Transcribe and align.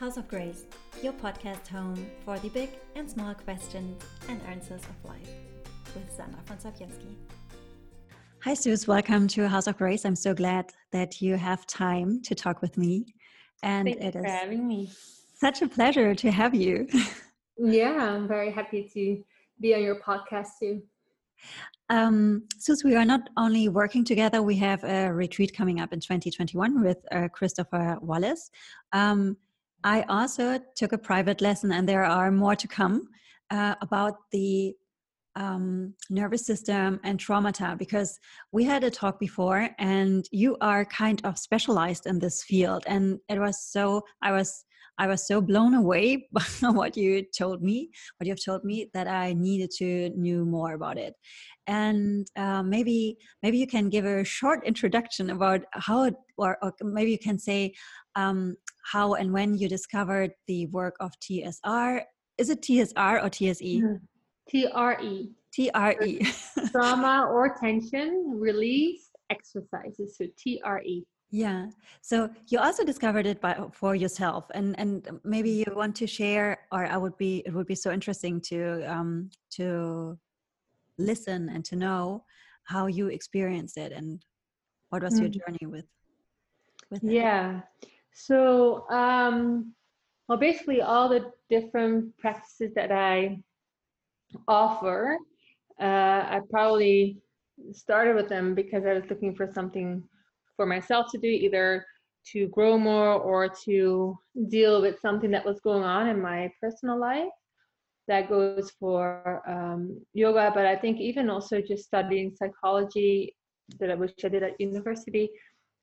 House 0.00 0.16
of 0.16 0.26
Grace, 0.28 0.64
your 1.02 1.12
podcast 1.12 1.68
home 1.68 2.06
for 2.24 2.38
the 2.38 2.48
big 2.48 2.70
and 2.94 3.08
small 3.10 3.34
questions 3.34 4.02
and 4.30 4.40
answers 4.48 4.80
of 4.80 5.10
life 5.10 5.28
with 5.94 6.10
Sandra 6.10 6.40
von 6.46 6.56
Sapienski. 6.56 7.16
Hi, 8.42 8.54
Suze. 8.54 8.88
Welcome 8.88 9.28
to 9.28 9.46
House 9.46 9.66
of 9.66 9.76
Grace. 9.76 10.06
I'm 10.06 10.16
so 10.16 10.32
glad 10.32 10.72
that 10.92 11.20
you 11.20 11.36
have 11.36 11.66
time 11.66 12.22
to 12.22 12.34
talk 12.34 12.62
with 12.62 12.78
me. 12.78 13.14
And 13.62 13.88
Thank 13.88 14.00
it 14.00 14.16
is 14.16 14.24
having 14.24 14.66
me. 14.66 14.90
Such 15.34 15.60
a 15.60 15.68
pleasure 15.68 16.14
to 16.14 16.30
have 16.30 16.54
you. 16.54 16.88
yeah, 17.58 18.14
I'm 18.14 18.26
very 18.26 18.50
happy 18.50 18.90
to 18.94 19.22
be 19.60 19.74
on 19.74 19.82
your 19.82 20.00
podcast 20.00 20.48
too. 20.58 20.80
Um, 21.90 22.44
since 22.56 22.84
we 22.84 22.94
are 22.96 23.04
not 23.04 23.28
only 23.36 23.68
working 23.68 24.06
together, 24.06 24.40
we 24.40 24.56
have 24.56 24.82
a 24.82 25.12
retreat 25.12 25.54
coming 25.54 25.78
up 25.78 25.92
in 25.92 26.00
2021 26.00 26.82
with 26.82 26.96
uh, 27.12 27.28
Christopher 27.28 27.98
Wallace. 28.00 28.50
Um, 28.94 29.36
I 29.84 30.02
also 30.02 30.58
took 30.76 30.92
a 30.92 30.98
private 30.98 31.40
lesson, 31.40 31.72
and 31.72 31.88
there 31.88 32.04
are 32.04 32.30
more 32.30 32.56
to 32.56 32.68
come 32.68 33.08
uh, 33.50 33.74
about 33.80 34.14
the 34.30 34.74
um, 35.36 35.94
nervous 36.10 36.44
system 36.44 37.00
and 37.04 37.18
traumata 37.18 37.78
because 37.78 38.18
we 38.52 38.64
had 38.64 38.84
a 38.84 38.90
talk 38.90 39.18
before, 39.18 39.70
and 39.78 40.26
you 40.30 40.56
are 40.60 40.84
kind 40.84 41.20
of 41.24 41.38
specialized 41.38 42.06
in 42.06 42.18
this 42.18 42.42
field, 42.42 42.84
and 42.86 43.18
it 43.28 43.38
was 43.38 43.62
so 43.62 44.02
I 44.22 44.32
was 44.32 44.64
I 44.98 45.06
was 45.06 45.26
so 45.26 45.40
blown 45.40 45.74
away 45.74 46.28
by 46.32 46.42
what 46.62 46.96
you 46.96 47.24
told 47.36 47.62
me, 47.62 47.90
what 48.18 48.26
you've 48.26 48.44
told 48.44 48.64
me, 48.64 48.90
that 48.94 49.08
I 49.08 49.32
needed 49.32 49.70
to 49.78 50.10
know 50.16 50.44
more 50.44 50.74
about 50.74 50.98
it. 50.98 51.14
And 51.66 52.26
uh, 52.36 52.62
maybe 52.62 53.16
maybe 53.42 53.58
you 53.58 53.66
can 53.66 53.88
give 53.88 54.04
a 54.04 54.24
short 54.24 54.66
introduction 54.66 55.30
about 55.30 55.62
how, 55.72 56.04
it, 56.04 56.14
or, 56.36 56.58
or 56.62 56.74
maybe 56.82 57.12
you 57.12 57.18
can 57.18 57.38
say 57.38 57.74
um, 58.16 58.56
how 58.84 59.14
and 59.14 59.32
when 59.32 59.56
you 59.56 59.68
discovered 59.68 60.32
the 60.46 60.66
work 60.66 60.96
of 61.00 61.12
TSR. 61.20 62.02
Is 62.38 62.50
it 62.50 62.62
TSR 62.62 63.22
or 63.22 63.28
TSE? 63.28 63.82
Mm-hmm. 63.82 63.96
TRE. 64.50 65.30
TRE. 65.54 66.20
Trauma 66.70 67.28
or 67.30 67.56
tension 67.60 68.24
release 68.40 69.10
exercises. 69.30 70.16
So 70.16 70.26
TRE. 70.38 71.04
Yeah. 71.30 71.66
So 72.02 72.28
you 72.48 72.58
also 72.58 72.84
discovered 72.84 73.24
it 73.26 73.40
by 73.40 73.56
for 73.72 73.94
yourself, 73.94 74.50
and 74.52 74.78
and 74.78 75.20
maybe 75.22 75.50
you 75.50 75.66
want 75.74 75.94
to 75.96 76.06
share, 76.06 76.66
or 76.72 76.86
I 76.86 76.96
would 76.96 77.16
be 77.16 77.42
it 77.46 77.52
would 77.54 77.66
be 77.68 77.76
so 77.76 77.92
interesting 77.92 78.40
to 78.50 78.82
um 78.92 79.30
to 79.50 80.18
listen 80.98 81.48
and 81.48 81.64
to 81.66 81.76
know 81.76 82.24
how 82.64 82.86
you 82.86 83.08
experienced 83.08 83.76
it 83.78 83.92
and 83.92 84.24
what 84.90 85.02
was 85.02 85.20
your 85.20 85.28
journey 85.28 85.66
with 85.66 85.86
with 86.90 87.04
it. 87.04 87.12
Yeah. 87.12 87.60
So 88.12 88.88
um 88.90 89.72
well 90.28 90.38
basically 90.38 90.82
all 90.82 91.08
the 91.08 91.30
different 91.48 92.16
practices 92.18 92.74
that 92.74 92.90
I 92.90 93.40
offer, 94.48 95.16
uh 95.80 96.22
I 96.36 96.40
probably 96.50 97.18
started 97.72 98.16
with 98.16 98.28
them 98.28 98.54
because 98.54 98.84
I 98.84 98.94
was 98.94 99.04
looking 99.08 99.34
for 99.36 99.46
something 99.46 100.02
for 100.60 100.66
myself 100.66 101.06
to 101.10 101.16
do, 101.16 101.26
either 101.26 101.86
to 102.32 102.46
grow 102.48 102.76
more 102.76 103.14
or 103.14 103.48
to 103.64 104.14
deal 104.48 104.82
with 104.82 105.00
something 105.00 105.30
that 105.30 105.42
was 105.42 105.58
going 105.60 105.82
on 105.82 106.06
in 106.06 106.20
my 106.20 106.52
personal 106.60 107.00
life. 107.00 107.32
That 108.08 108.28
goes 108.28 108.70
for 108.78 109.40
um, 109.48 109.98
yoga, 110.12 110.52
but 110.54 110.66
I 110.66 110.76
think 110.76 111.00
even 111.00 111.30
also 111.30 111.62
just 111.62 111.84
studying 111.84 112.36
psychology 112.36 113.34
that 113.78 113.90
I 113.90 113.94
wish 113.94 114.12
I 114.22 114.28
did 114.28 114.42
at 114.42 114.60
university. 114.60 115.30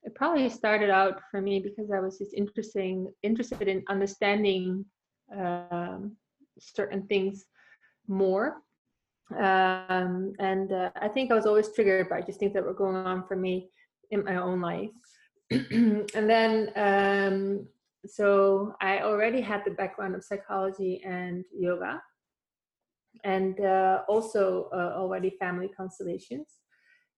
It 0.04 0.14
probably 0.14 0.48
started 0.48 0.90
out 0.90 1.22
for 1.28 1.40
me 1.42 1.58
because 1.58 1.90
I 1.90 1.98
was 1.98 2.18
just 2.18 2.34
interesting, 2.34 3.12
interested 3.24 3.66
in 3.66 3.82
understanding 3.88 4.84
um, 5.36 6.12
certain 6.60 7.02
things 7.08 7.46
more. 8.06 8.58
Um, 9.36 10.34
and 10.38 10.72
uh, 10.72 10.90
I 11.02 11.08
think 11.08 11.32
I 11.32 11.34
was 11.34 11.46
always 11.46 11.72
triggered 11.74 12.08
by 12.08 12.20
just 12.20 12.38
things 12.38 12.52
that 12.52 12.64
were 12.64 12.74
going 12.74 12.94
on 12.94 13.26
for 13.26 13.34
me 13.34 13.70
in 14.10 14.24
my 14.24 14.36
own 14.36 14.60
life. 14.60 14.90
and 15.50 16.08
then, 16.14 16.70
um, 16.76 17.66
so 18.06 18.74
I 18.80 19.00
already 19.00 19.40
had 19.40 19.64
the 19.64 19.72
background 19.72 20.14
of 20.14 20.24
psychology 20.24 21.02
and 21.04 21.44
yoga, 21.52 22.02
and 23.24 23.58
uh, 23.60 24.02
also 24.08 24.68
uh, 24.72 24.94
already 24.96 25.30
family 25.38 25.68
constellations. 25.68 26.46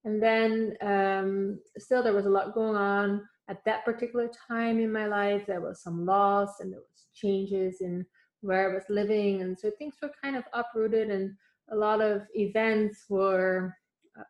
And 0.05 0.23
then, 0.23 0.77
um, 0.81 1.61
still, 1.77 2.03
there 2.03 2.15
was 2.15 2.27
a 2.27 2.31
lot 2.31 2.55
going 2.55 2.77
on 2.77 3.23
at 3.49 3.63
that 3.67 3.85
particular 3.85 4.31
time 4.49 4.81
in 4.81 4.93
my 4.93 5.07
life. 5.07 5.45
There 5.47 5.61
was 5.61 5.83
some 5.83 6.07
loss, 6.07 6.61
and 6.61 6.73
there 6.73 6.81
was 6.81 7.07
changes 7.15 7.81
in 7.81 8.07
where 8.41 8.71
I 8.71 8.75
was 8.75 8.85
living, 8.89 9.43
and 9.43 9.59
so 9.59 9.71
things 9.79 9.97
were 10.01 10.13
kind 10.23 10.37
of 10.37 10.45
uprooted, 10.55 11.11
and 11.11 11.35
a 11.71 11.77
lot 11.77 12.01
of 12.01 12.23
events 12.35 13.05
were 13.09 13.77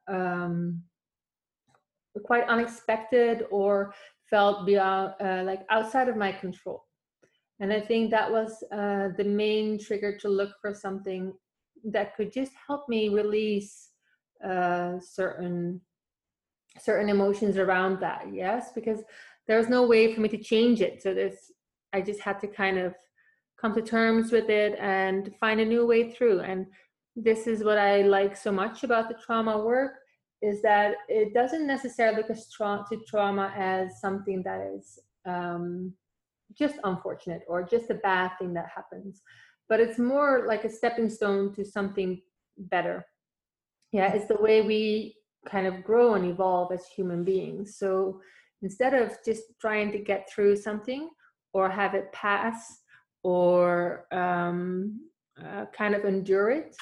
uh, 0.09 0.13
um, 0.13 0.83
quite 2.19 2.47
unexpected 2.49 3.45
or 3.51 3.95
felt 4.29 4.67
beyond 4.67 5.15
uh, 5.21 5.43
like 5.45 5.63
outside 5.71 6.09
of 6.09 6.17
my 6.17 6.33
control. 6.33 6.85
And 7.61 7.73
i 7.73 7.81
think 7.81 8.11
that 8.11 8.31
was 8.31 8.65
uh, 8.73 9.09
the 9.17 9.25
main 9.25 9.79
trigger 9.79 10.17
to 10.19 10.29
look 10.29 10.53
for 10.61 10.73
something 10.75 11.33
that 11.85 12.15
could 12.17 12.33
just 12.33 12.53
help 12.67 12.89
me 12.89 13.09
release 13.09 13.91
uh, 14.45 14.99
certain 15.01 15.81
certain 16.79 17.09
emotions 17.09 17.59
around 17.59 18.01
that 18.01 18.33
yes? 18.33 18.71
Because 18.75 19.01
there 19.47 19.59
was 19.59 19.69
no 19.69 19.87
way 19.87 20.15
for 20.15 20.21
me 20.21 20.29
to 20.29 20.39
change 20.39 20.81
it. 20.81 21.03
So 21.03 21.15
there's 21.15 21.53
i 21.93 22.01
just 22.01 22.21
had 22.21 22.39
to 22.41 22.47
kind 22.47 22.79
of 22.79 22.95
come 23.61 23.75
to 23.75 23.83
terms 23.83 24.33
with 24.33 24.49
it 24.49 24.79
and 24.79 25.35
find 25.41 25.61
a 25.61 25.65
new 25.65 25.85
way 25.87 26.13
through. 26.13 26.41
And 26.41 26.67
this 27.17 27.47
is 27.47 27.65
what 27.65 27.79
i 27.79 28.03
like 28.03 28.37
so 28.37 28.53
much 28.53 28.85
about 28.85 29.09
the 29.09 29.19
trauma 29.25 29.59
work 29.59 30.00
is 30.43 30.63
that 30.63 30.95
it 31.09 31.35
doesn't 31.35 31.67
necessarily 31.67 32.23
look 32.23 32.37
to 32.89 32.99
trauma 33.07 33.53
as 33.57 34.01
something 34.01 34.43
that 34.43 34.61
is 34.75 34.99
um, 35.27 35.93
just 36.57 36.77
unfortunate 36.85 37.43
or 37.47 37.63
just 37.63 37.91
a 37.91 37.95
bad 37.95 38.31
thing 38.39 38.55
that 38.55 38.69
happens, 38.75 39.23
but 39.69 39.81
it's 39.81 39.99
more 39.99 40.45
like 40.47 40.65
a 40.65 40.71
stepping 40.71 41.11
stone 41.11 41.53
to 41.55 41.65
something 41.65 42.21
better. 42.57 43.05
Yeah, 43.93 44.13
it's 44.13 44.29
the 44.29 44.41
way 44.41 44.63
we 44.63 45.17
kind 45.47 45.67
of 45.67 45.85
grow 45.85 46.15
and 46.15 46.25
evolve 46.27 46.73
as 46.73 46.87
human 46.87 47.25
beings. 47.25 47.77
So 47.77 48.21
instead 48.63 48.95
of 48.95 49.17
just 49.25 49.43
trying 49.61 49.93
to 49.93 49.99
get 49.99 50.29
through 50.31 50.57
something 50.57 51.11
or 51.53 51.69
have 51.69 51.95
it 51.95 52.13
pass 52.13 52.81
or 53.23 54.07
um, 54.13 55.01
uh, 55.43 55.67
kind 55.73 55.95
of 55.95 56.05
endure 56.05 56.51
it, 56.51 56.77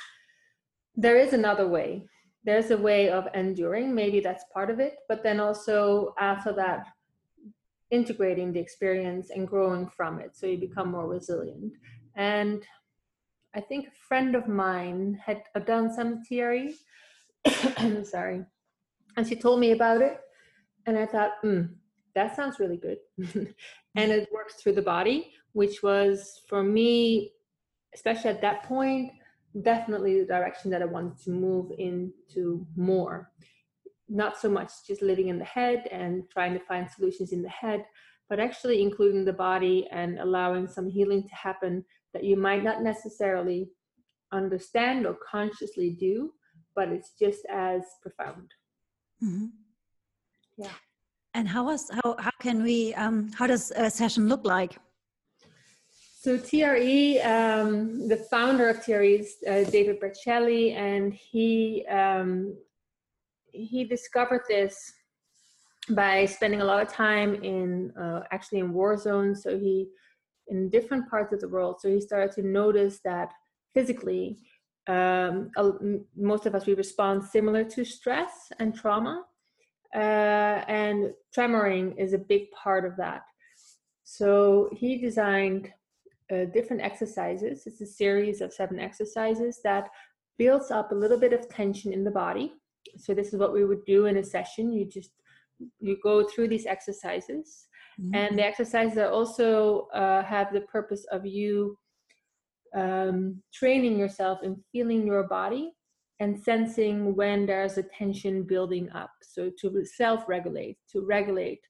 there 0.95 1.17
is 1.17 1.33
another 1.33 1.67
way 1.69 2.05
there's 2.49 2.71
a 2.71 2.79
way 2.79 3.11
of 3.11 3.29
enduring 3.35 3.95
maybe 3.95 4.21
that's 4.21 4.45
part 4.55 4.71
of 4.71 4.81
it 4.81 4.95
but 5.07 5.23
then 5.23 5.39
also 5.39 6.15
after 6.19 6.51
that 6.51 6.87
integrating 7.91 8.55
the 8.55 8.59
experience 8.59 9.29
and 9.29 9.47
growing 9.47 9.87
from 9.87 10.19
it 10.19 10.35
so 10.35 10.47
you 10.47 10.57
become 10.57 10.91
more 10.91 11.07
resilient. 11.07 11.75
And 12.17 12.67
i 13.55 13.61
think 13.61 13.87
a 13.89 13.99
friend 14.09 14.35
of 14.35 14.49
mine 14.49 15.21
had 15.27 15.43
done 15.67 15.93
some 15.93 16.23
theory 16.23 16.75
i'm 17.77 18.05
sorry 18.17 18.41
and 19.17 19.27
she 19.29 19.37
told 19.37 19.61
me 19.61 19.73
about 19.73 20.01
it 20.01 20.17
and 20.87 20.99
i 20.99 21.05
thought 21.05 21.33
hmm 21.43 21.63
that 22.15 22.35
sounds 22.35 22.59
really 22.59 22.81
good. 22.87 22.99
And 23.95 24.11
it 24.11 24.29
works 24.33 24.55
through 24.55 24.77
the 24.81 24.91
body 24.97 25.19
which 25.53 25.83
was 25.83 26.41
for 26.49 26.63
me 26.63 27.33
especially 27.95 28.31
at 28.31 28.41
that 28.41 28.63
point 28.65 29.13
definitely 29.63 30.21
the 30.21 30.27
direction 30.27 30.71
that 30.71 30.83
I 30.83 30.87
wanted 30.87 31.19
to 31.25 31.31
move 31.31 31.73
into 31.79 32.67
more. 32.77 33.31
Not 34.09 34.39
so 34.39 34.49
much 34.49 34.71
just 34.87 35.03
living 35.03 35.29
in 35.29 35.39
the 35.39 35.45
head 35.45 35.87
and 35.91 36.25
trying 36.31 36.55
to 36.55 36.65
find 36.65 36.89
solutions 36.91 37.33
in 37.33 37.43
the 37.43 37.49
head, 37.49 37.85
but 38.29 38.41
actually 38.41 38.83
including 38.83 39.25
the 39.25 39.33
body 39.33 39.89
and 39.91 40.19
allowing 40.19 40.67
some 40.67 40.89
healing 40.89 41.23
to 41.23 41.35
happen 41.35 41.85
that 42.15 42.25
you 42.25 42.37
might 42.37 42.65
not 42.65 42.83
necessarily 42.83 43.69
understand 44.33 45.07
or 45.07 45.17
consciously 45.31 45.91
do, 45.91 46.33
but 46.75 46.89
it's 46.89 47.13
just 47.19 47.45
as 47.51 47.83
profound. 48.03 48.51
Mm-hmm. 49.23 49.47
Yeah. 50.57 50.71
And 51.35 51.49
how 51.49 51.65
was 51.65 51.91
how 51.91 52.17
how 52.19 52.31
can 52.41 52.63
we 52.63 52.95
um 52.95 53.31
how 53.33 53.47
does 53.47 53.71
a 53.73 53.91
session 53.91 54.29
look 54.29 54.45
like? 54.45 54.79
So 56.21 56.37
TRE, 56.37 57.21
um, 57.21 58.09
the 58.09 58.17
founder 58.29 58.69
of 58.69 58.85
TRE 58.85 59.21
is 59.21 59.37
uh, 59.47 59.63
David 59.71 60.01
Berceli, 60.01 60.75
and 60.75 61.15
he 61.15 61.87
um, 61.89 62.57
he 63.53 63.85
discovered 63.85 64.43
this 64.49 64.95
by 65.91 66.27
spending 66.27 66.61
a 66.61 66.65
lot 66.65 66.83
of 66.83 66.93
time 66.93 67.37
in 67.45 67.93
uh, 67.97 68.23
actually 68.33 68.59
in 68.59 68.73
war 68.73 68.97
zones. 68.97 69.45
So 69.45 69.57
he 69.57 69.91
in 70.49 70.69
different 70.71 71.09
parts 71.09 71.33
of 71.33 71.41
the 71.41 71.49
world. 71.49 71.77
So 71.81 71.89
he 71.89 72.01
started 72.01 72.33
to 72.33 72.43
notice 72.43 72.99
that 73.05 73.33
physically, 73.73 74.39
um, 74.89 75.53
most 76.17 76.47
of 76.47 76.55
us 76.57 76.67
we 76.67 76.75
respond 76.75 77.23
similar 77.23 77.63
to 77.63 77.85
stress 77.85 78.51
and 78.59 78.75
trauma, 78.75 79.23
uh, 79.95 80.65
and 80.67 81.13
tremoring 81.33 81.97
is 81.97 82.13
a 82.13 82.19
big 82.19 82.51
part 82.51 82.85
of 82.85 82.97
that. 82.97 83.23
So 84.03 84.69
he 84.73 84.99
designed 84.99 85.71
uh, 86.33 86.45
different 86.53 86.83
exercises. 86.83 87.67
It's 87.67 87.81
a 87.81 87.87
series 87.87 88.41
of 88.41 88.53
seven 88.53 88.79
exercises 88.79 89.61
that 89.65 89.89
builds 90.39 90.71
up 90.71 90.93
a 90.93 90.95
little 90.95 91.19
bit 91.19 91.33
of 91.33 91.49
tension 91.49 91.93
in 91.93 92.05
the 92.05 92.11
body. 92.11 92.53
So 92.97 93.15
this 93.15 93.33
is 93.33 93.39
what 93.39 93.53
we 93.53 93.65
would 93.65 93.85
do 93.85 94.07
in 94.07 94.17
a 94.19 94.25
session. 94.25 94.73
You 94.73 94.85
just 94.85 95.11
you 95.81 95.97
go 96.03 96.23
through 96.23 96.49
these 96.49 96.67
exercises, 96.67 97.67
mm-hmm. 98.01 98.15
and 98.15 98.39
the 98.39 98.45
exercises 98.45 98.99
also 98.99 99.89
uh, 99.93 100.23
have 100.23 100.53
the 100.53 100.61
purpose 100.63 101.05
of 101.11 101.27
you 101.27 101.77
um, 102.75 103.43
training 103.53 103.99
yourself 103.99 104.39
in 104.43 104.63
feeling 104.73 105.07
your 105.07 105.25
body 105.25 105.73
and 106.21 106.39
sensing 106.39 107.15
when 107.15 107.47
there's 107.47 107.79
a 107.79 107.83
tension 107.83 108.43
building 108.43 108.91
up. 108.93 109.11
So 109.23 109.51
to 109.61 109.85
self-regulate, 109.85 110.79
to 110.93 111.05
regulate 111.05 111.61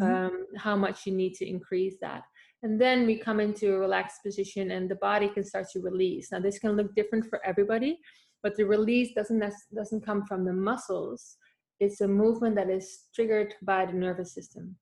mm-hmm. 0.00 0.12
um, 0.12 0.46
how 0.56 0.76
much 0.76 1.06
you 1.06 1.12
need 1.12 1.34
to 1.34 1.48
increase 1.48 1.96
that. 2.00 2.22
And 2.64 2.80
then 2.80 3.04
we 3.04 3.18
come 3.18 3.40
into 3.40 3.74
a 3.74 3.78
relaxed 3.78 4.22
position 4.24 4.70
and 4.70 4.90
the 4.90 4.94
body 4.94 5.28
can 5.28 5.44
start 5.44 5.66
to 5.74 5.80
release. 5.80 6.32
Now 6.32 6.40
this 6.40 6.58
can 6.58 6.72
look 6.72 6.94
different 6.94 7.26
for 7.26 7.44
everybody, 7.44 7.98
but 8.42 8.56
the 8.56 8.64
release 8.64 9.12
doesn't 9.14 9.44
doesn't 9.76 10.00
come 10.00 10.24
from 10.24 10.46
the 10.46 10.52
muscles. 10.54 11.36
It's 11.78 12.00
a 12.00 12.08
movement 12.08 12.56
that 12.56 12.70
is 12.70 12.86
triggered 13.14 13.52
by 13.60 13.84
the 13.84 13.92
nervous 13.92 14.32
system. 14.32 14.76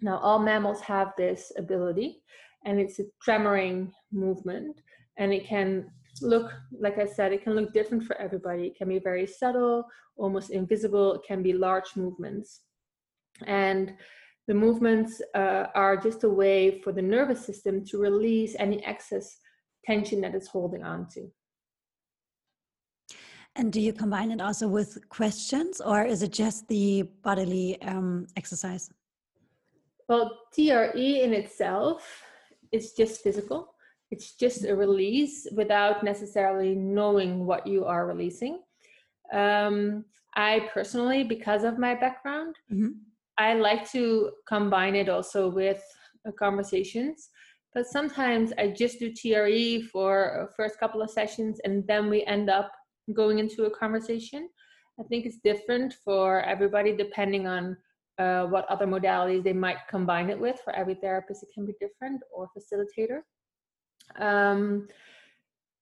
Now 0.00 0.18
all 0.18 0.38
mammals 0.38 0.80
have 0.82 1.14
this 1.18 1.50
ability 1.58 2.22
and 2.64 2.78
it's 2.78 3.00
a 3.00 3.06
tremoring 3.26 3.90
movement 4.12 4.80
and 5.18 5.32
it 5.32 5.46
can 5.46 5.90
look 6.22 6.50
like 6.80 6.98
i 6.98 7.04
said 7.04 7.30
it 7.30 7.42
can 7.44 7.54
look 7.54 7.74
different 7.74 8.02
for 8.02 8.16
everybody 8.16 8.68
it 8.68 8.76
can 8.78 8.88
be 8.88 8.98
very 8.98 9.26
subtle 9.26 9.84
almost 10.16 10.48
invisible 10.48 11.12
it 11.12 11.20
can 11.28 11.42
be 11.42 11.52
large 11.52 11.94
movements 11.94 12.62
and 13.46 13.92
the 14.46 14.54
movements 14.54 15.20
uh, 15.34 15.66
are 15.74 15.96
just 15.96 16.24
a 16.24 16.28
way 16.28 16.80
for 16.80 16.92
the 16.92 17.02
nervous 17.02 17.44
system 17.44 17.84
to 17.86 17.98
release 17.98 18.54
any 18.58 18.84
excess 18.84 19.38
tension 19.84 20.20
that 20.20 20.34
it's 20.34 20.48
holding 20.48 20.84
on 20.84 21.08
to. 21.10 21.30
And 23.56 23.72
do 23.72 23.80
you 23.80 23.92
combine 23.92 24.30
it 24.30 24.40
also 24.40 24.68
with 24.68 25.08
questions 25.08 25.80
or 25.80 26.04
is 26.04 26.22
it 26.22 26.32
just 26.32 26.68
the 26.68 27.02
bodily 27.22 27.80
um, 27.82 28.26
exercise? 28.36 28.90
Well, 30.08 30.38
TRE 30.52 31.22
in 31.22 31.32
itself 31.32 32.22
is 32.70 32.92
just 32.92 33.22
physical. 33.22 33.74
It's 34.10 34.34
just 34.34 34.64
a 34.64 34.76
release 34.76 35.48
without 35.52 36.04
necessarily 36.04 36.74
knowing 36.74 37.46
what 37.46 37.66
you 37.66 37.84
are 37.86 38.06
releasing. 38.06 38.60
Um, 39.32 40.04
I 40.36 40.68
personally, 40.72 41.24
because 41.24 41.64
of 41.64 41.78
my 41.78 41.94
background, 41.94 42.56
mm-hmm. 42.70 42.90
I 43.38 43.54
like 43.54 43.90
to 43.92 44.30
combine 44.48 44.94
it 44.94 45.08
also 45.08 45.48
with 45.48 45.82
uh, 46.26 46.32
conversations, 46.32 47.30
but 47.74 47.86
sometimes 47.86 48.52
I 48.58 48.68
just 48.68 48.98
do 48.98 49.12
TRE 49.12 49.82
for 49.92 50.50
first 50.56 50.78
couple 50.80 51.02
of 51.02 51.10
sessions 51.10 51.60
and 51.64 51.86
then 51.86 52.08
we 52.08 52.24
end 52.24 52.48
up 52.48 52.72
going 53.12 53.38
into 53.38 53.64
a 53.64 53.70
conversation. 53.70 54.48
I 54.98 55.02
think 55.04 55.26
it's 55.26 55.38
different 55.44 55.94
for 56.04 56.40
everybody 56.42 56.96
depending 56.96 57.46
on 57.46 57.76
uh, 58.18 58.44
what 58.46 58.64
other 58.70 58.86
modalities 58.86 59.44
they 59.44 59.52
might 59.52 59.86
combine 59.88 60.30
it 60.30 60.38
with. 60.38 60.58
For 60.64 60.74
every 60.74 60.94
therapist, 60.94 61.42
it 61.42 61.50
can 61.52 61.66
be 61.66 61.74
different 61.78 62.22
or 62.34 62.48
facilitator. 62.56 63.20
Um, 64.18 64.88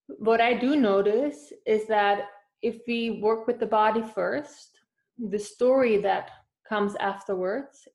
what 0.06 0.40
I 0.40 0.54
do 0.54 0.76
notice 0.76 1.52
is 1.66 1.86
that 1.86 2.26
if 2.62 2.80
we 2.88 3.20
work 3.22 3.46
with 3.46 3.60
the 3.60 3.66
body 3.66 4.02
first, 4.02 4.80
the 5.18 5.38
story 5.38 5.98
that 5.98 6.30
comes 6.68 6.94
afterwards 6.96 7.88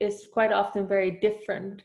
is 0.00 0.26
quite 0.32 0.52
often 0.52 0.86
very 0.86 1.10
different 1.10 1.82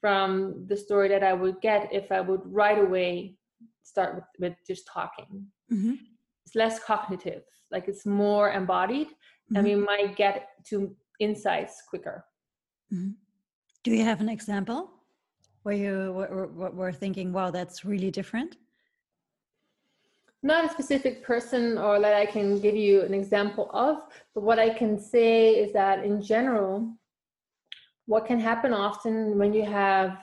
from 0.00 0.64
the 0.66 0.76
story 0.76 1.08
that 1.08 1.22
I 1.22 1.32
would 1.32 1.60
get 1.60 1.92
if 1.92 2.10
I 2.10 2.20
would 2.20 2.40
right 2.44 2.78
away 2.78 3.36
start 3.82 4.14
with, 4.14 4.24
with 4.38 4.54
just 4.66 4.86
talking. 4.86 5.46
Mm-hmm. 5.72 5.94
It's 6.44 6.54
less 6.54 6.78
cognitive, 6.82 7.42
like 7.70 7.86
it's 7.88 8.06
more 8.06 8.50
embodied, 8.50 9.08
mm-hmm. 9.08 9.56
and 9.56 9.64
we 9.66 9.74
might 9.74 10.16
get 10.16 10.48
to 10.68 10.96
insights 11.18 11.82
quicker. 11.88 12.24
Mm-hmm. 12.92 13.10
Do 13.84 13.90
you 13.92 14.04
have 14.04 14.20
an 14.20 14.28
example 14.28 14.90
where 15.62 15.74
you 15.74 16.12
were, 16.12 16.46
were 16.72 16.92
thinking, 16.92 17.32
wow, 17.32 17.50
that's 17.50 17.84
really 17.84 18.10
different? 18.10 18.56
Not 20.42 20.64
a 20.64 20.70
specific 20.70 21.22
person 21.22 21.76
or 21.76 22.00
that 22.00 22.14
I 22.14 22.24
can 22.24 22.60
give 22.60 22.74
you 22.74 23.02
an 23.02 23.12
example 23.12 23.70
of, 23.72 23.98
but 24.34 24.42
what 24.42 24.58
I 24.58 24.70
can 24.70 24.98
say 24.98 25.50
is 25.50 25.72
that 25.72 26.04
in 26.04 26.22
general, 26.22 26.96
what 28.06 28.26
can 28.26 28.40
happen 28.40 28.72
often 28.72 29.38
when 29.38 29.52
you 29.52 29.64
have 29.64 30.18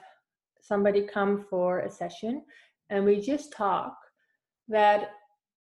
somebody 0.62 1.02
come 1.02 1.46
for 1.50 1.80
a 1.80 1.90
session 1.90 2.44
and 2.90 3.06
we 3.06 3.22
just 3.22 3.54
talk, 3.54 3.96
that 4.68 5.12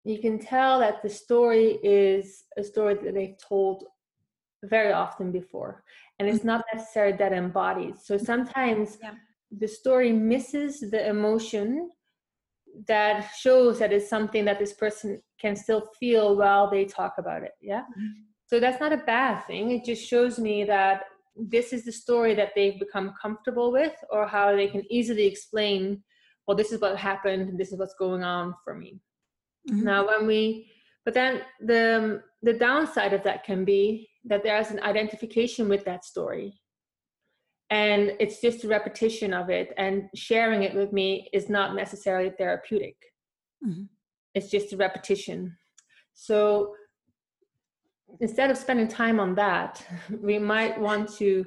you 0.03 0.19
can 0.19 0.37
tell 0.37 0.79
that 0.79 1.01
the 1.01 1.09
story 1.09 1.79
is 1.83 2.43
a 2.57 2.63
story 2.63 2.95
that 2.95 3.13
they've 3.13 3.37
told 3.37 3.85
very 4.63 4.91
often 4.91 5.31
before. 5.31 5.83
And 6.19 6.29
it's 6.29 6.43
not 6.43 6.63
necessarily 6.73 7.17
that 7.17 7.33
embodied. 7.33 7.95
So 8.01 8.17
sometimes 8.17 8.97
yeah. 9.01 9.13
the 9.51 9.67
story 9.67 10.11
misses 10.11 10.79
the 10.79 11.07
emotion 11.07 11.89
that 12.87 13.29
shows 13.37 13.79
that 13.79 13.93
it's 13.93 14.09
something 14.09 14.45
that 14.45 14.59
this 14.59 14.73
person 14.73 15.21
can 15.39 15.55
still 15.55 15.87
feel 15.99 16.35
while 16.35 16.69
they 16.69 16.85
talk 16.85 17.15
about 17.17 17.43
it 17.43 17.51
yeah 17.61 17.81
mm-hmm. 17.81 18.07
so 18.45 18.59
that's 18.59 18.79
not 18.79 18.93
a 18.93 18.97
bad 18.97 19.41
thing 19.45 19.71
it 19.71 19.85
just 19.85 20.03
shows 20.03 20.39
me 20.39 20.63
that 20.63 21.03
this 21.35 21.73
is 21.73 21.85
the 21.85 21.91
story 21.91 22.35
that 22.35 22.51
they've 22.55 22.79
become 22.79 23.13
comfortable 23.19 23.71
with 23.71 23.93
or 24.09 24.27
how 24.27 24.55
they 24.55 24.67
can 24.67 24.83
easily 24.89 25.25
explain 25.25 26.01
well 26.47 26.57
this 26.57 26.71
is 26.71 26.81
what 26.81 26.97
happened 26.97 27.59
this 27.59 27.71
is 27.71 27.79
what's 27.79 27.95
going 27.95 28.23
on 28.23 28.53
for 28.63 28.75
me 28.75 28.99
mm-hmm. 29.69 29.83
now 29.83 30.05
when 30.05 30.25
we 30.25 30.69
but 31.05 31.13
then 31.13 31.41
the 31.59 32.21
the 32.41 32.53
downside 32.53 33.13
of 33.13 33.23
that 33.23 33.43
can 33.43 33.63
be 33.65 34.09
that 34.25 34.43
there's 34.43 34.71
an 34.71 34.79
identification 34.81 35.67
with 35.67 35.83
that 35.85 36.05
story 36.05 36.53
and 37.73 38.13
it's 38.19 38.39
just 38.39 38.63
a 38.63 38.67
repetition 38.67 39.33
of 39.33 39.49
it 39.49 39.73
and 39.77 40.07
sharing 40.13 40.61
it 40.61 40.75
with 40.75 40.93
me 40.93 41.27
is 41.33 41.49
not 41.49 41.75
necessarily 41.75 42.29
therapeutic 42.29 42.95
mm-hmm. 43.65 43.85
it's 44.35 44.49
just 44.51 44.73
a 44.73 44.77
repetition 44.77 45.57
so 46.13 46.75
instead 48.19 48.51
of 48.51 48.57
spending 48.57 48.87
time 48.87 49.19
on 49.19 49.33
that 49.33 49.83
we 50.21 50.37
might 50.37 50.79
want 50.79 51.11
to 51.15 51.43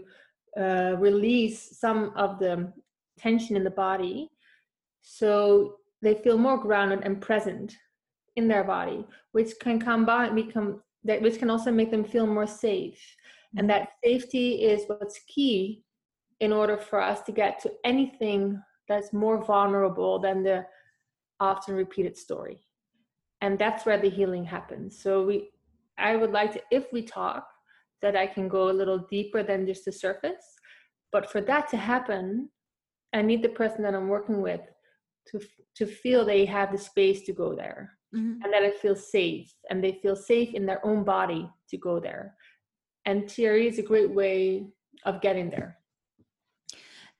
uh, 0.58 0.96
release 0.99 1.78
some 1.78 2.12
of 2.17 2.40
the 2.40 2.73
tension 3.19 3.54
in 3.56 3.62
the 3.62 3.78
body 3.87 4.28
so 5.02 5.76
they 6.02 6.14
feel 6.14 6.37
more 6.37 6.59
grounded 6.59 7.00
and 7.04 7.21
present 7.21 7.76
in 8.35 8.49
their 8.49 8.64
body 8.64 9.06
which 9.30 9.52
can 9.61 9.78
combine 9.78 10.35
become 10.35 10.83
that 11.04 11.23
which 11.23 11.38
can 11.38 11.50
also 11.50 11.71
make 11.71 11.92
them 11.92 12.04
feel 12.04 12.26
more 12.26 12.49
safe 12.49 13.00
and 13.56 13.68
mm-hmm. 13.68 13.78
that 13.78 13.90
safety 14.02 14.64
is 14.73 14.83
what's 14.88 15.21
key 15.28 15.85
in 16.40 16.52
order 16.52 16.76
for 16.76 17.00
us 17.00 17.23
to 17.23 17.33
get 17.33 17.61
to 17.62 17.73
anything 17.85 18.61
that's 18.88 19.12
more 19.12 19.43
vulnerable 19.43 20.19
than 20.19 20.43
the 20.43 20.64
often 21.40 21.75
repeated 21.75 22.16
story. 22.16 22.61
And 23.40 23.59
that's 23.59 23.85
where 23.85 23.99
the 23.99 24.11
healing 24.11 24.45
happens. 24.45 24.99
So 25.00 25.25
we 25.25 25.50
i 25.99 26.14
would 26.14 26.31
like 26.31 26.52
to 26.52 26.61
if 26.71 26.93
we 26.93 27.00
talk 27.00 27.47
that 28.02 28.14
i 28.14 28.26
can 28.26 28.49
go 28.49 28.69
a 28.69 28.78
little 28.81 29.07
deeper 29.11 29.43
than 29.43 29.66
just 29.66 29.85
the 29.85 29.93
surface. 29.93 30.47
But 31.12 31.31
for 31.31 31.40
that 31.43 31.69
to 31.71 31.76
happen 31.76 32.50
i 33.14 33.23
need 33.23 33.43
the 33.43 33.59
person 33.61 33.83
that 33.83 33.95
i'm 33.95 34.09
working 34.09 34.43
with 34.43 34.61
to 35.28 35.40
to 35.76 35.87
feel 35.87 36.25
they 36.25 36.45
have 36.45 36.73
the 36.73 36.78
space 36.78 37.23
to 37.23 37.33
go 37.33 37.55
there. 37.55 37.93
Mm-hmm. 38.14 38.40
and 38.43 38.52
that 38.52 38.62
it 38.62 38.78
feels 38.78 39.11
safe 39.11 39.52
and 39.69 39.83
they 39.83 39.99
feel 40.00 40.14
safe 40.14 40.55
in 40.55 40.64
their 40.64 40.85
own 40.87 41.02
body 41.02 41.50
to 41.69 41.76
go 41.76 41.99
there. 41.99 42.35
And 43.05 43.28
TRE 43.28 43.66
is 43.66 43.81
a 43.81 43.83
great 43.83 44.11
way 44.11 44.69
of 45.05 45.21
getting 45.21 45.50
there 45.50 45.76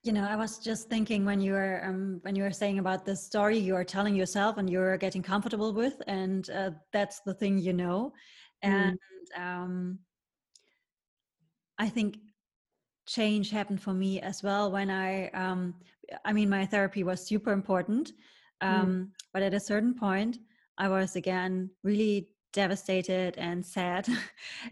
you 0.07 0.13
know, 0.13 0.25
I 0.25 0.37
was 0.37 0.57
just 0.57 0.89
thinking 0.89 1.25
when 1.25 1.41
you 1.41 1.51
were 1.51 1.81
um, 1.83 2.19
when 2.23 2.35
you 2.35 2.43
were 2.43 2.51
saying 2.51 2.79
about 2.79 3.05
the 3.05 3.15
story 3.15 3.57
you 3.57 3.75
are 3.75 3.83
telling 3.83 4.15
yourself 4.15 4.57
and 4.57 4.69
you're 4.69 4.97
getting 4.97 5.21
comfortable 5.21 5.73
with, 5.73 6.01
and 6.07 6.49
uh, 6.49 6.71
that's 6.93 7.19
the 7.25 7.33
thing 7.33 7.59
you 7.59 7.73
know. 7.73 8.13
Mm. 8.63 8.71
And 8.71 8.99
um, 9.37 9.99
I 11.77 11.89
think 11.89 12.17
change 13.05 13.51
happened 13.51 13.81
for 13.81 13.93
me 13.93 14.21
as 14.21 14.41
well 14.41 14.71
when 14.71 14.89
I, 14.89 15.29
um, 15.29 15.75
I 16.25 16.33
mean, 16.33 16.49
my 16.49 16.65
therapy 16.65 17.03
was 17.03 17.27
super 17.27 17.51
important, 17.51 18.13
mm. 18.63 18.67
um, 18.67 19.11
but 19.33 19.43
at 19.43 19.53
a 19.53 19.59
certain 19.59 19.93
point, 19.93 20.37
I 20.77 20.87
was 20.87 21.17
again 21.17 21.69
really 21.83 22.29
devastated 22.57 23.35
and 23.37 23.65
sad. 23.65 24.07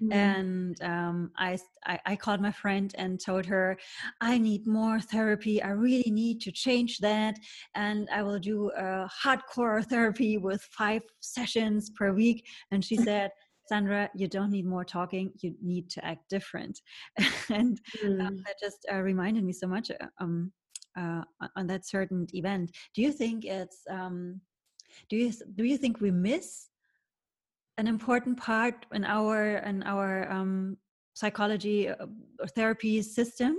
Mm. 0.02 0.14
and 0.14 0.82
um, 0.82 1.32
I, 1.38 1.58
I, 1.86 2.00
I 2.06 2.16
called 2.16 2.42
my 2.42 2.52
friend 2.52 2.94
and 2.98 3.20
told 3.20 3.46
her 3.46 3.78
i 4.20 4.38
need 4.38 4.66
more 4.68 5.00
therapy. 5.00 5.62
I 5.62 5.72
really 5.86 6.12
need 6.12 6.42
to 6.42 6.52
change 6.52 6.94
that. 7.00 7.36
And 7.76 8.10
i 8.18 8.22
will 8.24 8.40
do 8.40 8.72
a 8.86 9.08
hardcore 9.22 9.84
therapy 9.94 10.38
with 10.38 10.62
five 10.82 11.04
sessions 11.20 11.92
per 11.98 12.12
week. 12.14 12.40
And 12.72 12.84
she 12.84 12.96
said 13.08 13.30
sandra 13.70 14.10
you 14.16 14.28
don't 14.28 14.52
need 14.56 14.68
more 14.76 14.86
talking. 14.98 15.26
You 15.42 15.52
need 15.62 15.86
to 15.96 16.00
act 16.12 16.24
different. 16.36 16.76
And 17.60 17.74
um, 18.04 18.10
mm. 18.10 18.26
um, 18.26 18.36
that 18.46 18.56
just 18.66 18.80
uh, 18.92 19.02
reminded 19.12 19.44
me 19.50 19.54
so 19.54 19.68
much 19.76 19.88
uh, 19.92 20.08
um, 20.24 20.52
uh, 21.02 21.24
on 21.60 21.68
that 21.68 21.84
certain 21.96 22.28
event. 22.34 22.68
Do 22.96 23.00
you 23.06 23.12
think 23.22 23.38
it's 23.46 23.80
um, 23.98 24.42
do 25.10 25.16
you 25.22 25.30
do 25.60 25.64
you 25.72 25.78
think 25.78 25.96
we 26.02 26.12
miss 26.12 26.48
an 27.78 27.88
important 27.88 28.38
part 28.38 28.86
in 28.94 29.04
our 29.04 29.58
in 29.58 29.84
our 29.84 30.32
um, 30.32 30.78
psychology 31.14 31.90
uh, 31.90 31.96
or 32.40 32.48
therapy 32.48 33.02
system 33.02 33.58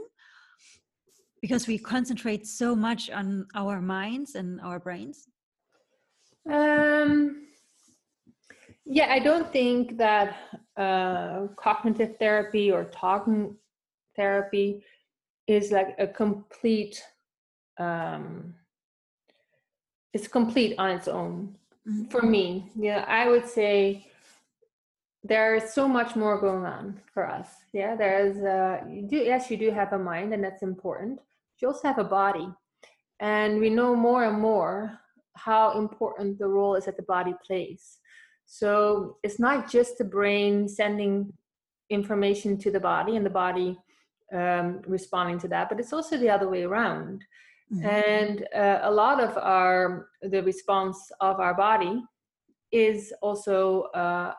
because 1.42 1.66
we 1.66 1.78
concentrate 1.78 2.46
so 2.46 2.74
much 2.74 3.10
on 3.10 3.46
our 3.54 3.80
minds 3.80 4.34
and 4.34 4.60
our 4.60 4.78
brains 4.78 5.28
um 6.50 7.46
yeah 8.84 9.12
i 9.12 9.18
don't 9.18 9.52
think 9.52 9.96
that 9.98 10.36
uh, 10.76 11.46
cognitive 11.56 12.16
therapy 12.18 12.70
or 12.70 12.84
talking 12.84 13.56
therapy 14.14 14.82
is 15.46 15.70
like 15.72 15.94
a 15.98 16.06
complete 16.06 17.02
um 17.78 18.54
it's 20.16 20.28
complete 20.28 20.74
on 20.78 20.90
its 20.90 21.08
own. 21.08 21.54
For 22.10 22.22
me 22.22 22.70
yeah 22.74 23.04
i 23.08 23.28
would 23.28 23.46
say 23.46 24.06
there's 25.28 25.72
so 25.72 25.88
much 25.88 26.14
more 26.14 26.40
going 26.40 26.64
on 26.64 27.00
for 27.12 27.28
us. 27.28 27.48
Yeah 27.72 27.96
there's 27.96 28.36
uh 28.38 28.84
you 28.88 29.02
do 29.02 29.16
yes 29.16 29.50
you 29.50 29.56
do 29.56 29.70
have 29.70 29.92
a 29.92 29.98
mind 29.98 30.32
and 30.32 30.42
that's 30.44 30.62
important 30.62 31.18
you 31.58 31.68
also 31.68 31.88
have 31.88 31.98
a 31.98 32.04
body. 32.04 32.48
And 33.20 33.58
we 33.60 33.70
know 33.70 33.96
more 33.96 34.24
and 34.24 34.38
more 34.38 34.98
how 35.36 35.78
important 35.78 36.38
the 36.38 36.48
role 36.48 36.74
is 36.74 36.84
that 36.84 36.96
the 36.96 37.02
body 37.02 37.34
plays. 37.46 37.98
So 38.44 39.16
it's 39.22 39.40
not 39.40 39.70
just 39.70 39.98
the 39.98 40.04
brain 40.04 40.68
sending 40.68 41.32
information 41.88 42.58
to 42.58 42.70
the 42.70 42.80
body 42.80 43.16
and 43.16 43.24
the 43.24 43.30
body 43.30 43.78
um, 44.32 44.82
responding 44.86 45.38
to 45.38 45.48
that 45.48 45.68
but 45.68 45.78
it's 45.78 45.92
also 45.92 46.16
the 46.16 46.28
other 46.28 46.48
way 46.48 46.64
around 46.64 47.22
mm-hmm. 47.72 47.86
and 47.86 48.46
uh, 48.54 48.80
a 48.82 48.90
lot 48.90 49.20
of 49.22 49.36
our 49.38 50.08
the 50.22 50.42
response 50.42 51.10
of 51.20 51.40
our 51.40 51.54
body 51.54 52.02
is 52.72 53.12
also 53.22 53.82
uh, 53.94 54.32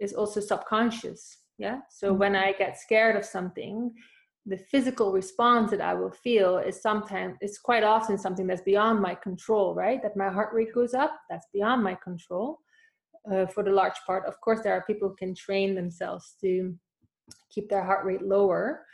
is 0.00 0.12
also 0.12 0.40
subconscious. 0.40 1.38
Yeah? 1.58 1.80
So 1.88 2.08
mm-hmm. 2.08 2.18
when 2.18 2.36
i 2.36 2.52
get 2.52 2.78
scared 2.78 3.16
of 3.16 3.24
something 3.24 3.92
the 4.46 4.58
physical 4.58 5.10
response 5.12 5.70
that 5.70 5.80
i 5.80 5.94
will 5.94 6.10
feel 6.10 6.58
is 6.58 6.82
sometimes 6.82 7.36
it's 7.40 7.58
quite 7.58 7.82
often 7.82 8.18
something 8.18 8.46
that's 8.46 8.60
beyond 8.62 9.00
my 9.00 9.14
control 9.14 9.74
right? 9.74 10.02
That 10.02 10.16
my 10.16 10.28
heart 10.28 10.52
rate 10.52 10.74
goes 10.74 10.94
up 10.94 11.12
that's 11.30 11.46
beyond 11.52 11.82
my 11.82 11.96
control. 12.02 12.58
Uh, 13.30 13.46
for 13.46 13.62
the 13.62 13.70
large 13.70 13.98
part 14.06 14.26
of 14.26 14.38
course 14.40 14.60
there 14.62 14.74
are 14.74 14.84
people 14.86 15.08
who 15.08 15.16
can 15.16 15.34
train 15.34 15.74
themselves 15.74 16.34
to 16.42 16.74
keep 17.50 17.70
their 17.70 17.82
heart 17.82 18.04
rate 18.04 18.20
lower 18.20 18.84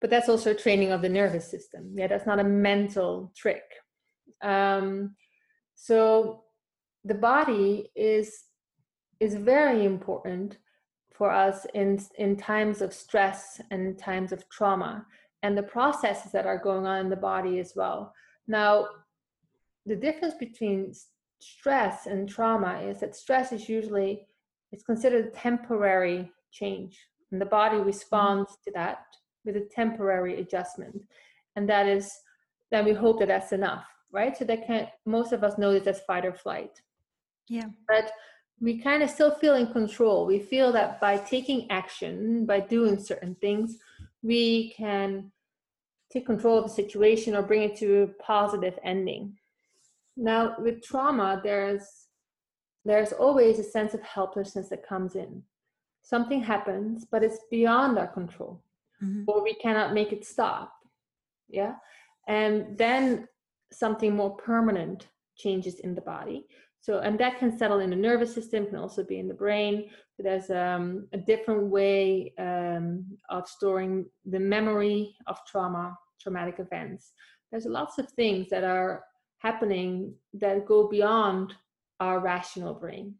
but 0.00 0.10
that's 0.10 0.28
also 0.28 0.52
training 0.52 0.92
of 0.92 1.02
the 1.02 1.08
nervous 1.08 1.50
system. 1.50 1.92
Yeah 1.96 2.06
that's 2.06 2.26
not 2.26 2.40
a 2.40 2.44
mental 2.44 3.32
trick. 3.36 3.64
Um, 4.42 5.16
so 5.74 6.44
the 7.04 7.14
body 7.14 7.90
is 7.94 8.44
is 9.20 9.34
very 9.34 9.84
important 9.84 10.58
for 11.14 11.30
us 11.30 11.66
in 11.74 12.00
in 12.18 12.36
times 12.36 12.82
of 12.82 12.92
stress 12.92 13.60
and 13.70 13.98
times 13.98 14.32
of 14.32 14.48
trauma 14.50 15.06
and 15.42 15.56
the 15.56 15.62
processes 15.62 16.32
that 16.32 16.46
are 16.46 16.58
going 16.58 16.86
on 16.86 17.00
in 17.00 17.10
the 17.10 17.16
body 17.16 17.58
as 17.58 17.72
well. 17.76 18.12
Now 18.46 18.88
the 19.86 19.96
difference 19.96 20.34
between 20.34 20.92
stress 21.38 22.06
and 22.06 22.28
trauma 22.28 22.80
is 22.80 23.00
that 23.00 23.14
stress 23.14 23.52
is 23.52 23.68
usually 23.68 24.26
it's 24.72 24.82
considered 24.82 25.26
a 25.26 25.30
temporary 25.30 26.30
change 26.50 26.98
and 27.30 27.40
the 27.40 27.46
body 27.46 27.78
responds 27.78 28.56
to 28.64 28.70
that 28.72 29.04
with 29.46 29.56
a 29.56 29.68
temporary 29.74 30.40
adjustment 30.40 31.02
and 31.54 31.68
that 31.68 31.86
is 31.86 32.12
then 32.70 32.84
we 32.84 32.92
hope 32.92 33.18
that 33.20 33.28
that's 33.28 33.52
enough 33.52 33.86
right 34.12 34.36
so 34.36 34.44
that 34.44 34.66
can 34.66 34.88
most 35.06 35.32
of 35.32 35.42
us 35.42 35.56
know 35.56 35.72
that 35.72 35.84
that's 35.84 36.00
fight 36.00 36.26
or 36.26 36.32
flight 36.32 36.82
yeah 37.48 37.68
but 37.88 38.12
we 38.60 38.78
kind 38.78 39.02
of 39.02 39.10
still 39.10 39.32
feel 39.32 39.54
in 39.54 39.66
control. 39.72 40.26
We 40.26 40.38
feel 40.38 40.72
that 40.72 41.00
by 41.00 41.18
taking 41.18 41.70
action, 41.70 42.46
by 42.46 42.60
doing 42.60 42.98
certain 42.98 43.34
things, 43.40 43.78
we 44.22 44.72
can 44.76 45.30
take 46.10 46.26
control 46.26 46.58
of 46.58 46.64
the 46.64 46.70
situation 46.70 47.34
or 47.34 47.42
bring 47.42 47.62
it 47.62 47.76
to 47.78 48.02
a 48.02 48.22
positive 48.22 48.78
ending. 48.82 49.36
Now, 50.16 50.56
with 50.58 50.82
trauma, 50.82 51.40
there's 51.42 52.06
there's 52.84 53.12
always 53.12 53.58
a 53.58 53.64
sense 53.64 53.94
of 53.94 54.02
helplessness 54.02 54.68
that 54.68 54.86
comes 54.86 55.16
in. 55.16 55.42
Something 56.02 56.40
happens, 56.40 57.04
but 57.04 57.24
it's 57.24 57.40
beyond 57.50 57.98
our 57.98 58.06
control, 58.06 58.62
mm-hmm. 59.02 59.24
or 59.26 59.42
we 59.42 59.54
cannot 59.54 59.94
make 59.94 60.12
it 60.12 60.24
stop. 60.24 60.72
Yeah, 61.48 61.74
and 62.28 62.76
then 62.76 63.28
something 63.72 64.14
more 64.14 64.36
permanent 64.36 65.08
changes 65.36 65.80
in 65.80 65.94
the 65.94 66.00
body 66.00 66.46
so, 66.86 67.00
and 67.00 67.18
that 67.18 67.40
can 67.40 67.58
settle 67.58 67.80
in 67.80 67.90
the 67.90 67.96
nervous 67.96 68.32
system, 68.32 68.64
can 68.64 68.76
also 68.76 69.02
be 69.02 69.18
in 69.18 69.26
the 69.26 69.34
brain. 69.34 69.90
There's 70.20 70.50
um, 70.50 71.08
a 71.12 71.18
different 71.18 71.64
way 71.64 72.32
um, 72.38 73.04
of 73.28 73.48
storing 73.48 74.06
the 74.24 74.38
memory 74.38 75.16
of 75.26 75.36
trauma, 75.48 75.98
traumatic 76.20 76.60
events. 76.60 77.10
There's 77.50 77.66
lots 77.66 77.98
of 77.98 78.08
things 78.12 78.50
that 78.50 78.62
are 78.62 79.02
happening 79.38 80.14
that 80.34 80.64
go 80.64 80.86
beyond 80.86 81.54
our 81.98 82.20
rational 82.20 82.74
brain. 82.74 83.16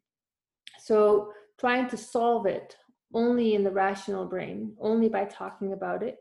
So, 0.79 1.33
trying 1.59 1.89
to 1.89 1.97
solve 1.97 2.47
it 2.47 2.77
only 3.15 3.55
in 3.55 3.65
the 3.65 3.71
rational 3.71 4.27
brain, 4.27 4.75
only 4.81 5.09
by 5.09 5.25
talking 5.25 5.73
about 5.73 6.03
it, 6.03 6.19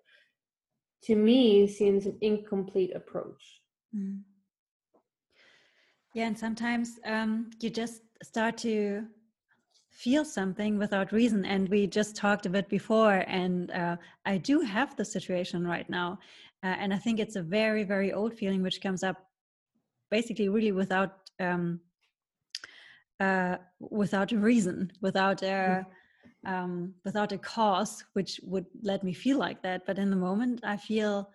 to 1.03 1.15
me 1.15 1.67
seems 1.67 2.05
an 2.05 2.17
incomplete 2.21 2.95
approach. 2.95 3.61
Mm. 3.95 4.21
Yeah, 6.13 6.27
and 6.27 6.37
sometimes 6.37 6.99
um, 7.05 7.49
you 7.59 7.69
just 7.69 8.01
start 8.23 8.57
to 8.59 9.05
feel 9.89 10.25
something 10.25 10.77
without 10.77 11.11
reason. 11.11 11.45
And 11.45 11.69
we 11.69 11.87
just 11.87 12.15
talked 12.15 12.45
a 12.45 12.49
bit 12.49 12.69
before, 12.69 13.23
and 13.27 13.71
uh, 13.71 13.97
I 14.25 14.37
do 14.37 14.61
have 14.61 14.95
the 14.95 15.05
situation 15.05 15.67
right 15.67 15.89
now. 15.89 16.19
Uh, 16.63 16.75
and 16.79 16.93
I 16.93 16.97
think 16.97 17.19
it's 17.19 17.35
a 17.35 17.41
very, 17.41 17.83
very 17.83 18.11
old 18.13 18.33
feeling 18.33 18.61
which 18.63 18.81
comes 18.81 19.03
up 19.03 19.17
basically 20.09 20.49
really 20.49 20.71
without. 20.71 21.29
Um, 21.39 21.81
uh, 23.19 23.55
without 23.79 24.33
a 24.33 24.37
reason, 24.37 24.91
without 24.99 25.41
a 25.41 25.45
mm. 25.45 25.85
Um, 26.45 26.93
without 27.03 27.31
a 27.31 27.37
cause, 27.37 28.03
which 28.13 28.39
would 28.43 28.65
let 28.81 29.03
me 29.03 29.13
feel 29.13 29.37
like 29.37 29.61
that. 29.63 29.85
But 29.85 29.99
in 29.99 30.09
the 30.09 30.15
moment, 30.15 30.61
I 30.63 30.77
feel 30.77 31.29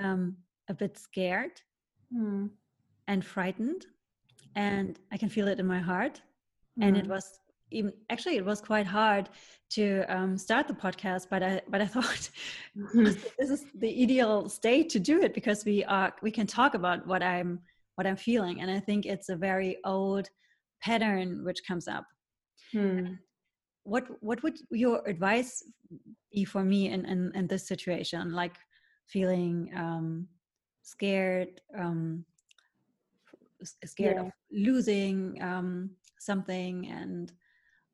um, 0.00 0.36
a 0.68 0.74
bit 0.74 0.98
scared 0.98 1.60
mm. 2.14 2.48
and 3.08 3.24
frightened 3.24 3.86
and 4.56 4.98
I 5.12 5.16
can 5.16 5.28
feel 5.28 5.48
it 5.48 5.60
in 5.60 5.66
my 5.66 5.78
heart. 5.78 6.20
Mm. 6.78 6.88
And 6.88 6.96
it 6.96 7.06
mm. 7.06 7.10
was 7.10 7.40
even 7.72 7.92
actually 8.10 8.36
it 8.36 8.44
was 8.44 8.60
quite 8.60 8.86
hard 8.86 9.28
to 9.70 10.04
um, 10.08 10.36
start 10.36 10.66
the 10.66 10.74
podcast, 10.74 11.28
but 11.30 11.42
I 11.42 11.60
but 11.68 11.80
I 11.80 11.86
thought 11.94 12.30
this 12.94 13.26
is 13.38 13.64
the 13.74 14.02
ideal 14.02 14.48
state 14.48 14.88
to 14.90 14.98
do 14.98 15.22
it 15.22 15.34
because 15.34 15.64
we 15.64 15.84
are 15.84 16.12
we 16.22 16.30
can 16.30 16.46
talk 16.46 16.74
about 16.74 17.06
what 17.06 17.22
I'm 17.22 17.60
what 17.96 18.06
I'm 18.06 18.16
feeling, 18.16 18.60
and 18.60 18.70
I 18.70 18.80
think 18.80 19.06
it's 19.06 19.28
a 19.28 19.36
very 19.36 19.78
old 19.84 20.28
pattern 20.82 21.44
which 21.44 21.60
comes 21.66 21.86
up. 21.86 22.04
Hmm. 22.72 23.14
What 23.92 24.04
what 24.20 24.42
would 24.42 24.58
your 24.70 24.96
advice 25.06 25.52
be 26.32 26.44
for 26.44 26.62
me 26.62 26.80
in 26.94 27.04
in, 27.12 27.32
in 27.34 27.46
this 27.46 27.66
situation, 27.66 28.32
like 28.32 28.56
feeling 29.06 29.70
um, 29.74 30.28
scared, 30.82 31.60
um, 31.76 32.24
scared 33.84 34.16
yeah. 34.16 34.22
of 34.22 34.32
losing 34.50 35.42
um, 35.42 35.90
something 36.20 36.86
and 36.88 37.32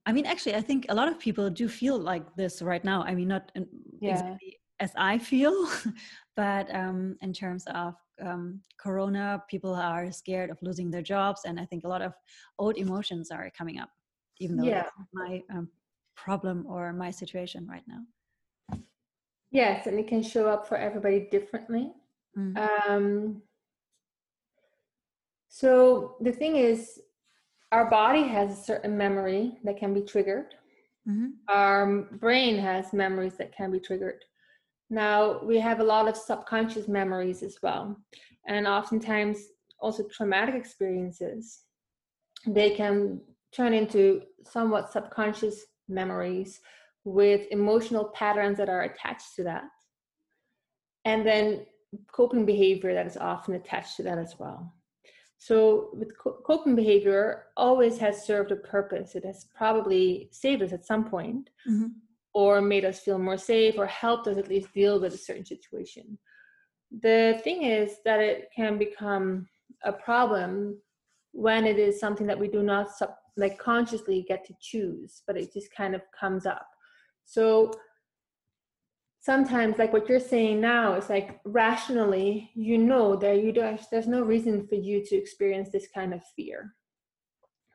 i 0.04 0.12
mean 0.12 0.26
actually 0.26 0.54
i 0.54 0.60
think 0.60 0.86
a 0.88 0.94
lot 0.94 1.08
of 1.08 1.18
people 1.18 1.48
do 1.48 1.68
feel 1.68 1.98
like 1.98 2.24
this 2.36 2.60
right 2.60 2.84
now 2.84 3.02
i 3.04 3.14
mean 3.14 3.28
not 3.28 3.52
in, 3.54 3.66
yeah. 4.00 4.10
exactly 4.12 4.58
as 4.80 4.92
i 4.96 5.16
feel 5.16 5.68
but 6.36 6.72
um, 6.74 7.16
in 7.22 7.32
terms 7.32 7.64
of 7.74 7.94
um, 8.20 8.60
corona 8.78 9.42
people 9.48 9.74
are 9.74 10.10
scared 10.10 10.50
of 10.50 10.58
losing 10.60 10.90
their 10.90 11.02
jobs 11.02 11.42
and 11.46 11.60
i 11.60 11.64
think 11.64 11.84
a 11.84 11.88
lot 11.88 12.02
of 12.02 12.14
old 12.58 12.76
emotions 12.76 13.30
are 13.30 13.50
coming 13.56 13.78
up 13.78 13.90
even 14.40 14.56
though 14.56 14.64
yeah. 14.64 14.86
my 15.12 15.42
um, 15.54 15.68
problem 16.16 16.66
or 16.68 16.92
my 16.92 17.10
situation 17.10 17.66
right 17.68 17.84
now 17.86 18.78
yes 19.50 19.86
and 19.86 19.98
it 19.98 20.08
can 20.08 20.22
show 20.22 20.48
up 20.48 20.66
for 20.66 20.76
everybody 20.76 21.28
differently 21.30 21.92
mm-hmm. 22.36 22.90
um, 22.90 23.42
so 25.56 26.16
the 26.20 26.32
thing 26.32 26.56
is, 26.56 27.00
our 27.72 27.88
body 27.88 28.24
has 28.24 28.52
a 28.52 28.62
certain 28.62 28.94
memory 28.94 29.54
that 29.64 29.78
can 29.78 29.94
be 29.94 30.02
triggered. 30.02 30.54
Mm-hmm. 31.08 31.28
Our 31.48 32.02
brain 32.20 32.58
has 32.58 32.92
memories 32.92 33.38
that 33.38 33.56
can 33.56 33.70
be 33.70 33.80
triggered. 33.80 34.22
Now, 34.90 35.40
we 35.42 35.58
have 35.58 35.80
a 35.80 35.84
lot 35.84 36.08
of 36.08 36.16
subconscious 36.18 36.88
memories 36.88 37.42
as 37.42 37.56
well. 37.62 37.96
And 38.46 38.66
oftentimes, 38.66 39.38
also 39.80 40.04
traumatic 40.12 40.54
experiences, 40.54 41.62
they 42.46 42.72
can 42.74 43.22
turn 43.50 43.72
into 43.72 44.24
somewhat 44.44 44.92
subconscious 44.92 45.64
memories 45.88 46.60
with 47.04 47.46
emotional 47.50 48.06
patterns 48.14 48.58
that 48.58 48.68
are 48.68 48.82
attached 48.82 49.36
to 49.36 49.44
that. 49.44 49.64
And 51.04 51.24
then 51.26 51.66
coping 52.12 52.44
behavior 52.44 52.92
that 52.94 53.06
is 53.06 53.16
often 53.16 53.54
attached 53.54 53.96
to 53.96 54.02
that 54.02 54.18
as 54.18 54.34
well. 54.38 54.74
So, 55.38 55.90
with 55.92 56.12
coping 56.44 56.74
behavior, 56.74 57.44
always 57.56 57.98
has 57.98 58.26
served 58.26 58.52
a 58.52 58.56
purpose. 58.56 59.14
It 59.14 59.24
has 59.24 59.46
probably 59.54 60.28
saved 60.32 60.62
us 60.62 60.72
at 60.72 60.86
some 60.86 61.04
point, 61.04 61.50
mm-hmm. 61.68 61.88
or 62.32 62.62
made 62.62 62.86
us 62.86 63.00
feel 63.00 63.18
more 63.18 63.36
safe, 63.36 63.74
or 63.76 63.86
helped 63.86 64.26
us 64.28 64.38
at 64.38 64.48
least 64.48 64.72
deal 64.72 64.98
with 64.98 65.14
a 65.14 65.18
certain 65.18 65.44
situation. 65.44 66.18
The 67.02 67.38
thing 67.44 67.64
is 67.64 67.98
that 68.04 68.20
it 68.20 68.48
can 68.56 68.78
become 68.78 69.46
a 69.84 69.92
problem 69.92 70.80
when 71.32 71.66
it 71.66 71.78
is 71.78 72.00
something 72.00 72.26
that 72.26 72.38
we 72.38 72.48
do 72.48 72.62
not 72.62 72.90
sub- 72.90 73.16
like 73.36 73.58
consciously 73.58 74.24
get 74.28 74.44
to 74.46 74.54
choose, 74.60 75.22
but 75.26 75.36
it 75.36 75.52
just 75.52 75.74
kind 75.74 75.94
of 75.94 76.02
comes 76.18 76.46
up. 76.46 76.66
So 77.24 77.72
sometimes 79.26 79.76
like 79.76 79.92
what 79.92 80.08
you're 80.08 80.20
saying 80.20 80.60
now 80.60 80.94
is 80.94 81.10
like 81.10 81.40
rationally 81.44 82.48
you 82.54 82.78
know 82.78 83.16
that 83.16 83.42
you 83.42 83.52
don't 83.52 83.80
there's 83.90 84.06
no 84.06 84.22
reason 84.22 84.64
for 84.68 84.76
you 84.76 85.04
to 85.04 85.16
experience 85.16 85.68
this 85.70 85.88
kind 85.92 86.14
of 86.14 86.20
fear 86.36 86.72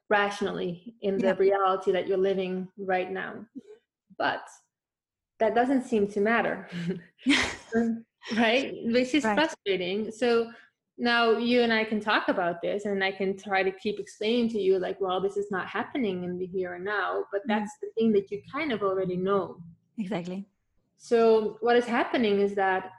rationally 0.10 0.96
in 1.02 1.18
the 1.18 1.28
yeah. 1.28 1.36
reality 1.38 1.92
that 1.92 2.08
you're 2.08 2.18
living 2.18 2.70
right 2.78 3.12
now 3.12 3.34
but 4.18 4.44
that 5.40 5.54
doesn't 5.54 5.84
seem 5.84 6.08
to 6.08 6.22
matter 6.22 6.70
right 8.38 8.74
which 8.86 9.14
is 9.14 9.26
right. 9.26 9.36
frustrating 9.36 10.10
so 10.10 10.50
now 11.02 11.32
you 11.32 11.62
and 11.64 11.74
i 11.74 11.84
can 11.84 12.00
talk 12.00 12.30
about 12.30 12.62
this 12.62 12.86
and 12.86 13.04
i 13.04 13.12
can 13.12 13.36
try 13.36 13.62
to 13.64 13.72
keep 13.72 14.00
explaining 14.00 14.48
to 14.48 14.60
you 14.60 14.80
like 14.80 15.00
well 15.02 15.20
this 15.20 15.36
is 15.36 15.52
not 15.52 15.68
happening 15.68 16.24
in 16.24 16.38
the 16.38 16.46
here 16.46 16.76
and 16.76 16.86
now 16.86 17.24
but 17.32 17.40
mm-hmm. 17.42 17.60
that's 17.60 17.72
mm. 17.72 17.82
the 17.82 17.88
thing 17.98 18.14
that 18.14 18.32
you 18.32 18.42
kind 18.52 18.72
of 18.72 18.82
already 18.84 19.18
know 19.18 19.58
exactly 19.98 20.46
so 20.98 21.58
what 21.62 21.76
is 21.76 21.86
happening 21.86 22.40
is 22.40 22.54
that 22.56 22.92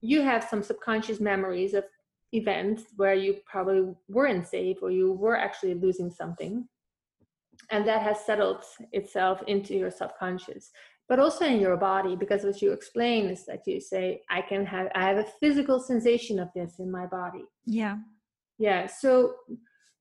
you 0.00 0.22
have 0.22 0.42
some 0.42 0.62
subconscious 0.62 1.20
memories 1.20 1.74
of 1.74 1.84
events 2.32 2.84
where 2.96 3.14
you 3.14 3.36
probably 3.46 3.94
weren't 4.08 4.46
safe 4.46 4.78
or 4.82 4.90
you 4.90 5.12
were 5.12 5.36
actually 5.36 5.74
losing 5.74 6.10
something. 6.10 6.66
And 7.70 7.86
that 7.86 8.02
has 8.02 8.24
settled 8.24 8.64
itself 8.92 9.42
into 9.46 9.74
your 9.74 9.90
subconscious, 9.90 10.72
but 11.08 11.18
also 11.18 11.44
in 11.44 11.60
your 11.60 11.76
body, 11.76 12.16
because 12.16 12.44
what 12.44 12.62
you 12.62 12.72
explain 12.72 13.26
is 13.26 13.44
that 13.46 13.66
you 13.66 13.80
say, 13.80 14.22
I 14.30 14.40
can 14.40 14.64
have 14.66 14.88
I 14.94 15.06
have 15.08 15.18
a 15.18 15.26
physical 15.40 15.80
sensation 15.80 16.38
of 16.38 16.48
this 16.54 16.78
in 16.78 16.90
my 16.90 17.06
body. 17.06 17.44
Yeah. 17.66 17.96
Yeah. 18.58 18.86
So 18.86 19.34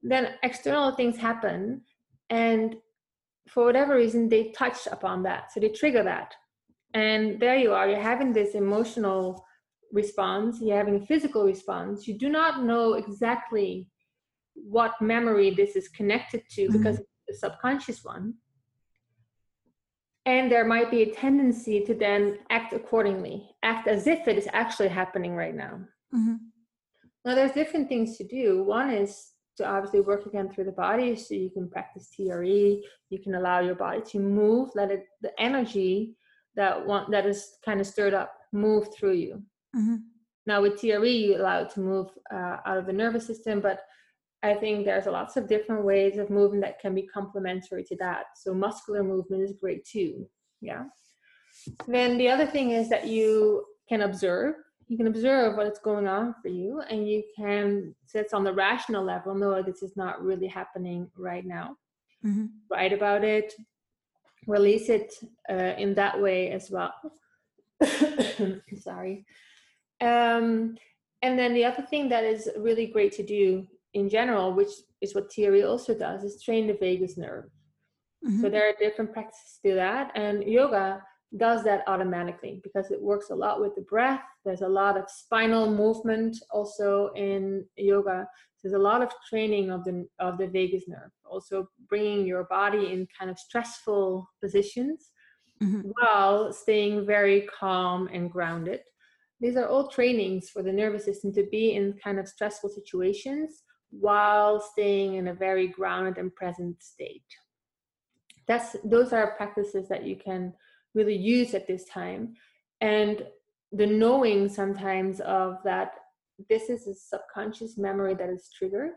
then 0.04 0.30
external 0.44 0.96
things 0.96 1.18
happen 1.18 1.82
and 2.30 2.76
for 3.50 3.66
whatever 3.66 3.96
reason 3.96 4.30
they 4.30 4.52
touch 4.52 4.88
upon 4.92 5.24
that. 5.24 5.52
So 5.52 5.60
they 5.60 5.70
trigger 5.70 6.04
that 6.04 6.34
and 6.94 7.40
there 7.40 7.56
you 7.56 7.74
are 7.74 7.88
you're 7.88 8.00
having 8.00 8.34
this 8.34 8.56
emotional 8.56 9.46
response 9.94 10.60
you're 10.62 10.78
having 10.78 10.96
a 10.96 11.06
physical 11.06 11.44
response 11.44 12.08
you 12.08 12.18
do 12.18 12.30
not 12.30 12.64
know 12.64 12.94
exactly 12.94 13.88
what 14.54 14.94
memory 15.02 15.52
this 15.52 15.76
is 15.76 15.88
connected 15.90 16.42
to 16.50 16.64
mm-hmm. 16.64 16.78
because 16.78 17.00
it's 17.00 17.38
a 17.38 17.48
subconscious 17.48 18.04
one 18.04 18.34
and 20.26 20.52
there 20.52 20.66
might 20.66 20.92
be 20.92 21.02
a 21.02 21.14
tendency 21.14 21.84
to 21.84 21.94
then 21.94 22.40
act 22.50 22.74
accordingly 22.74 23.50
act 23.64 23.88
as 23.88 24.08
if 24.08 24.28
it 24.28 24.38
is 24.38 24.48
actually 24.54 24.90
happening 24.90 25.36
right 25.36 25.56
now 25.56 25.80
mm-hmm. 26.14 26.36
now 27.26 27.36
there's 27.36 27.52
different 27.52 27.88
things 27.90 28.18
to 28.18 28.24
do 28.24 28.64
one 28.64 28.92
is 28.92 29.30
to 29.58 29.68
obviously 29.68 30.00
work 30.02 30.26
again 30.26 30.50
through 30.50 30.64
the 30.64 30.72
body 30.72 31.16
so 31.16 31.34
you 31.34 31.50
can 31.50 31.70
practice 31.70 32.10
TRE 32.16 32.82
you 33.10 33.20
can 33.24 33.36
allow 33.36 33.60
your 33.60 33.76
body 33.76 34.02
to 34.02 34.20
move 34.20 34.70
let 34.76 34.92
it 34.92 35.06
the 35.22 35.32
energy 35.40 36.16
that 36.56 36.86
one 36.86 37.10
that 37.12 37.26
is 37.26 37.58
kind 37.64 37.80
of 37.80 37.88
stirred 37.88 38.14
up 38.14 38.34
move 38.52 38.94
through 38.94 39.14
you. 39.14 39.42
Mm-hmm. 39.76 39.96
Now 40.46 40.62
with 40.62 40.80
TRE, 40.80 41.08
you 41.08 41.38
allow 41.38 41.62
it 41.62 41.70
to 41.72 41.80
move 41.80 42.08
uh, 42.34 42.58
out 42.66 42.78
of 42.78 42.86
the 42.86 42.94
nervous 42.94 43.26
system, 43.26 43.62
but 43.62 43.82
I 44.44 44.56
think 44.56 44.86
there's 44.86 45.06
a 45.06 45.12
lots 45.12 45.38
of 45.38 45.48
different 45.48 45.86
ways 45.86 46.18
of 46.18 46.30
moving 46.30 46.62
that 46.62 46.80
can 46.80 46.96
be 46.96 47.04
complementary 47.04 47.84
to 47.84 47.96
that. 47.98 48.26
So 48.36 48.54
muscular 48.54 49.04
movement 49.04 49.44
is 49.44 49.54
great 49.54 49.86
too. 49.86 50.28
Yeah. 50.62 50.86
Then 51.88 52.18
the 52.18 52.30
other 52.30 52.48
thing 52.48 52.72
is 52.72 52.90
that 52.90 53.08
you 53.08 53.66
can 53.88 54.02
observe. 54.02 54.56
You 54.88 54.98
can 54.98 55.08
observe 55.08 55.58
what's 55.58 55.80
going 55.80 56.08
on 56.08 56.36
for 56.42 56.50
you, 56.50 56.82
and 56.90 57.08
you 57.08 57.24
can, 57.38 57.96
so 58.08 58.20
it's 58.20 58.34
on 58.34 58.44
the 58.44 58.54
rational 58.54 59.04
level, 59.04 59.34
no, 59.34 59.62
this 59.62 59.84
is 59.84 59.96
not 59.96 60.22
really 60.22 60.48
happening 60.48 61.10
right 61.16 61.46
now. 61.46 61.78
Mm-hmm. 62.26 62.48
Write 62.70 62.92
about 62.92 63.24
it, 63.24 63.54
release 64.48 64.90
it 64.90 65.14
uh, 65.50 65.76
in 65.78 65.94
that 65.96 66.20
way 66.22 66.52
as 66.52 66.70
well. 66.70 66.94
Sorry. 68.82 69.26
Um, 70.02 70.76
and 71.22 71.38
then 71.40 71.54
the 71.54 71.66
other 71.66 71.84
thing 71.84 72.10
that 72.10 72.24
is 72.24 72.50
really 72.58 72.88
great 72.88 73.14
to 73.14 73.24
do 73.24 73.68
in 73.94 74.10
general, 74.10 74.54
which 74.54 74.72
is 75.02 75.14
what 75.16 75.30
TRE 75.30 75.64
also 75.64 75.94
does, 75.94 76.24
is 76.24 76.42
train 76.44 76.68
the 76.68 76.74
vagus 76.74 77.18
nerve. 77.18 77.46
Mm-hmm. 78.26 78.42
So 78.42 78.50
there 78.50 78.68
are 78.70 78.74
different 78.80 79.14
practices 79.14 79.60
to 79.66 79.74
that, 79.76 80.12
and 80.16 80.44
yoga 80.44 81.02
does 81.38 81.64
that 81.64 81.84
automatically 81.88 82.60
because 82.64 82.92
it 82.92 83.02
works 83.02 83.30
a 83.30 83.36
lot 83.36 83.62
with 83.62 83.74
the 83.76 83.82
breath. 83.82 84.22
There's 84.44 84.62
a 84.62 84.68
lot 84.68 84.98
of 84.98 85.06
spinal 85.10 85.72
movement 85.72 86.38
also 86.52 87.12
in 87.16 87.66
yoga. 87.78 88.28
There's 88.62 88.74
a 88.74 88.80
lot 88.80 89.02
of 89.02 89.12
training 89.30 89.72
of 89.72 89.84
the 89.86 90.08
of 90.20 90.38
the 90.38 90.48
vagus 90.48 90.88
nerve, 90.88 91.12
also 91.26 91.68
bringing 91.90 92.28
your 92.28 92.44
body 92.46 92.92
in 92.92 93.08
kind 93.18 93.32
of 93.32 93.40
stressful 93.40 94.30
positions 94.42 95.10
mm-hmm. 95.64 95.90
while 95.96 96.54
staying 96.54 97.06
very 97.06 97.48
calm 97.60 98.10
and 98.14 98.30
grounded. 98.30 98.82
These 99.40 99.56
are 99.56 99.68
all 99.68 99.88
trainings 99.88 100.50
for 100.50 100.62
the 100.62 100.72
nervous 100.72 101.06
system 101.06 101.34
to 101.34 101.48
be 101.50 101.74
in 101.74 101.98
kind 102.04 102.20
of 102.20 102.28
stressful 102.28 102.70
situations 102.70 103.64
while 103.92 104.60
staying 104.60 105.16
in 105.16 105.28
a 105.28 105.34
very 105.34 105.68
grounded 105.68 106.18
and 106.18 106.34
present 106.34 106.82
state. 106.82 107.24
That's 108.48 108.76
those 108.84 109.14
are 109.14 109.36
practices 109.36 109.88
that 109.90 110.06
you 110.06 110.16
can 110.16 110.54
really 110.94 111.16
use 111.16 111.54
at 111.54 111.68
this 111.68 111.86
time. 111.86 112.36
And 112.82 113.26
the 113.72 113.86
knowing 113.86 114.50
sometimes 114.50 115.20
of 115.22 115.58
that 115.64 115.94
this 116.50 116.70
is 116.70 116.88
a 116.88 116.96
subconscious 116.96 117.78
memory 117.78 118.16
that 118.16 118.30
is 118.30 118.50
triggered 118.58 118.92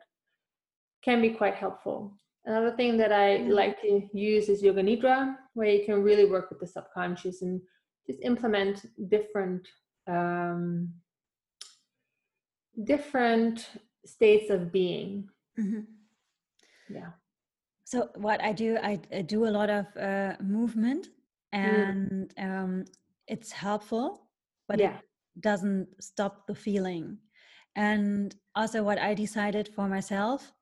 can 1.04 1.20
be 1.20 1.30
quite 1.30 1.54
helpful. 1.54 2.16
Another 2.46 2.74
thing 2.76 2.96
that 2.98 3.12
I 3.12 3.38
mm-hmm. 3.38 3.50
like 3.50 3.80
to 3.82 4.02
use 4.12 4.48
is 4.48 4.62
Yoga 4.62 4.82
Nidra, 4.82 5.34
where 5.54 5.68
you 5.68 5.84
can 5.84 6.02
really 6.02 6.24
work 6.24 6.50
with 6.50 6.60
the 6.60 6.66
subconscious 6.66 7.42
and 7.42 7.60
just 8.06 8.20
implement 8.22 8.86
different 9.08 9.66
um, 10.06 10.92
different 12.84 13.68
states 14.06 14.50
of 14.50 14.72
being. 14.72 15.28
Mm-hmm. 15.58 15.80
Yeah. 16.94 17.10
So 17.84 18.08
what 18.16 18.42
I 18.42 18.52
do, 18.52 18.78
I, 18.82 18.98
I 19.12 19.22
do 19.22 19.46
a 19.46 19.52
lot 19.52 19.70
of 19.70 19.86
uh, 19.96 20.34
movement, 20.42 21.08
mm. 21.54 21.58
and 21.58 22.34
mm. 22.34 22.44
um, 22.44 22.84
it's 23.28 23.52
helpful, 23.52 24.28
but 24.68 24.80
yeah. 24.80 24.96
it 24.96 25.40
doesn't 25.40 25.88
stop 26.02 26.46
the 26.46 26.54
feeling. 26.54 27.18
And 27.76 28.34
also, 28.54 28.82
what 28.82 28.98
I 28.98 29.14
decided 29.14 29.68
for 29.68 29.88
myself, 29.88 30.52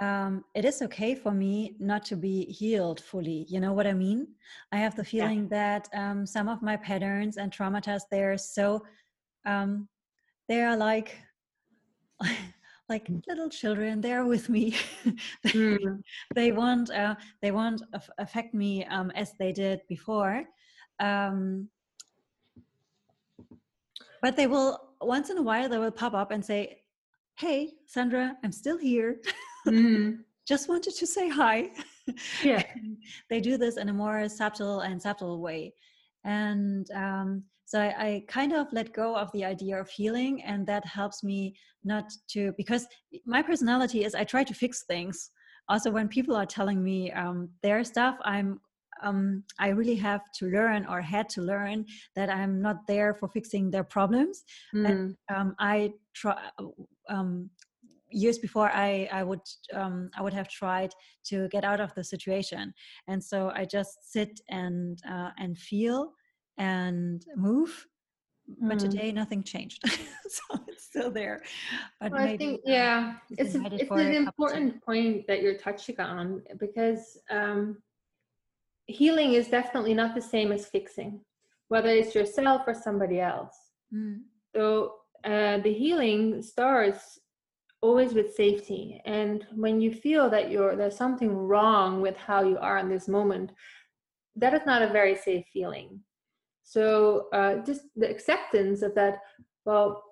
um, 0.00 0.44
it 0.54 0.64
is 0.64 0.82
okay 0.82 1.14
for 1.14 1.32
me 1.32 1.76
not 1.78 2.04
to 2.06 2.16
be 2.16 2.44
healed 2.46 3.00
fully. 3.00 3.46
You 3.48 3.60
know 3.60 3.72
what 3.72 3.86
I 3.86 3.92
mean? 3.92 4.28
I 4.72 4.78
have 4.78 4.96
the 4.96 5.04
feeling 5.04 5.48
yeah. 5.50 5.82
that 5.82 5.88
um, 5.94 6.26
some 6.26 6.48
of 6.48 6.62
my 6.62 6.76
patterns 6.76 7.36
and 7.36 7.52
traumas, 7.52 8.02
they're 8.10 8.38
so, 8.38 8.82
um, 9.44 9.88
they 10.48 10.62
are 10.62 10.76
like, 10.76 11.18
like 12.88 13.08
little 13.26 13.48
children 13.48 14.00
they're 14.00 14.26
with 14.26 14.48
me. 14.48 14.76
They, 15.42 15.50
mm. 15.50 16.02
they 16.34 16.52
won't 16.52 16.90
uh, 16.90 17.14
they 17.42 17.50
won't 17.50 17.82
affect 18.18 18.54
me 18.54 18.84
um, 18.86 19.10
as 19.12 19.32
they 19.38 19.52
did 19.52 19.80
before 19.88 20.44
um, 21.00 21.68
but 24.22 24.36
they 24.36 24.46
will 24.46 24.78
once 25.00 25.30
in 25.30 25.38
a 25.38 25.42
while 25.42 25.68
they 25.68 25.78
will 25.78 25.90
pop 25.90 26.14
up 26.14 26.30
and 26.30 26.44
say 26.44 26.82
hey 27.36 27.72
sandra 27.86 28.36
i'm 28.44 28.52
still 28.52 28.78
here. 28.78 29.20
Mm. 29.66 30.18
just 30.46 30.68
wanted 30.68 30.94
to 30.94 31.06
say 31.06 31.28
hi. 31.28 31.70
Yeah. 32.42 32.62
They 33.30 33.40
do 33.40 33.56
this 33.56 33.78
in 33.78 33.88
a 33.88 33.92
more 33.94 34.28
subtle 34.28 34.80
and 34.80 35.00
subtle 35.00 35.40
way. 35.40 35.72
And 36.22 36.86
um, 36.90 37.44
so 37.66 37.80
I, 37.80 37.94
I, 38.06 38.24
kind 38.28 38.52
of 38.52 38.66
let 38.72 38.92
go 38.92 39.16
of 39.16 39.30
the 39.32 39.44
idea 39.44 39.80
of 39.80 39.88
healing 39.88 40.42
and 40.42 40.66
that 40.66 40.84
helps 40.84 41.22
me 41.22 41.54
not 41.84 42.12
to 42.28 42.52
because 42.56 42.86
my 43.26 43.42
personality 43.42 44.04
is 44.04 44.14
i 44.14 44.24
try 44.24 44.44
to 44.44 44.54
fix 44.54 44.84
things 44.84 45.30
also 45.68 45.90
when 45.90 46.08
people 46.08 46.36
are 46.36 46.46
telling 46.46 46.82
me 46.82 47.10
um, 47.12 47.48
their 47.62 47.84
stuff 47.84 48.16
i'm 48.24 48.60
um, 49.02 49.42
I 49.58 49.68
really 49.68 49.96
have 49.96 50.22
to 50.38 50.46
learn 50.46 50.86
or 50.86 51.00
had 51.00 51.28
to 51.30 51.42
learn 51.42 51.84
that 52.14 52.30
I'm 52.30 52.62
not 52.62 52.86
there 52.86 53.12
for 53.12 53.28
fixing 53.28 53.70
their 53.70 53.84
problems. 53.84 54.44
Mm. 54.74 54.88
And 54.88 55.16
um, 55.34 55.54
I 55.58 55.92
try. 56.14 56.40
Um, 57.08 57.50
years 58.10 58.38
before 58.38 58.70
I, 58.72 59.08
I 59.12 59.24
would 59.24 59.40
um, 59.72 60.10
I 60.16 60.22
would 60.22 60.32
have 60.32 60.48
tried 60.48 60.92
to 61.24 61.48
get 61.48 61.64
out 61.64 61.80
of 61.80 61.92
the 61.94 62.04
situation, 62.04 62.72
and 63.08 63.22
so 63.22 63.50
I 63.54 63.64
just 63.64 64.12
sit 64.12 64.40
and 64.48 64.98
uh, 65.08 65.30
and 65.38 65.58
feel 65.58 66.12
and 66.58 67.24
move, 67.36 67.86
but 68.46 68.78
mm. 68.78 68.78
today 68.78 69.12
nothing 69.12 69.42
changed 69.42 69.82
so 70.28 70.60
it's 70.68 70.84
still 70.84 71.10
there 71.10 71.42
but 72.00 72.12
well, 72.12 72.22
i 72.22 72.36
think 72.36 72.60
yeah 72.64 73.14
it's, 73.38 73.54
a, 73.54 73.64
it's 73.72 73.90
an 73.90 74.14
important 74.14 74.82
point 74.84 75.26
that 75.26 75.42
you're 75.42 75.56
touching 75.56 75.98
on 76.00 76.42
because 76.58 77.18
um, 77.30 77.78
healing 78.86 79.32
is 79.32 79.48
definitely 79.48 79.94
not 79.94 80.14
the 80.14 80.20
same 80.20 80.52
as 80.52 80.66
fixing 80.66 81.20
whether 81.68 81.88
it's 81.88 82.14
yourself 82.14 82.62
or 82.66 82.74
somebody 82.74 83.20
else 83.20 83.56
mm. 83.92 84.20
so 84.54 84.96
uh, 85.24 85.58
the 85.58 85.72
healing 85.72 86.42
starts 86.42 87.18
always 87.80 88.12
with 88.12 88.34
safety 88.34 89.00
and 89.04 89.46
when 89.54 89.80
you 89.80 89.92
feel 89.92 90.28
that 90.28 90.50
you're 90.50 90.76
there's 90.76 90.96
something 90.96 91.34
wrong 91.34 92.00
with 92.02 92.16
how 92.16 92.42
you 92.42 92.58
are 92.58 92.78
in 92.78 92.88
this 92.88 93.08
moment 93.08 93.52
that 94.36 94.52
is 94.52 94.62
not 94.66 94.82
a 94.82 94.88
very 94.88 95.14
safe 95.14 95.46
feeling 95.52 96.00
so 96.64 97.26
uh, 97.32 97.56
just 97.64 97.82
the 97.94 98.10
acceptance 98.10 98.82
of 98.82 98.94
that, 98.94 99.18
well, 99.66 100.02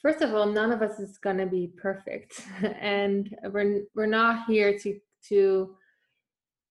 first 0.00 0.22
of 0.22 0.34
all, 0.34 0.46
none 0.46 0.72
of 0.72 0.80
us 0.82 0.98
is 0.98 1.18
going 1.18 1.36
to 1.36 1.46
be 1.46 1.70
perfect, 1.76 2.42
and 2.80 3.36
we're 3.52 3.82
we're 3.94 4.06
not 4.06 4.46
here 4.46 4.78
to 4.78 4.98
to 5.28 5.76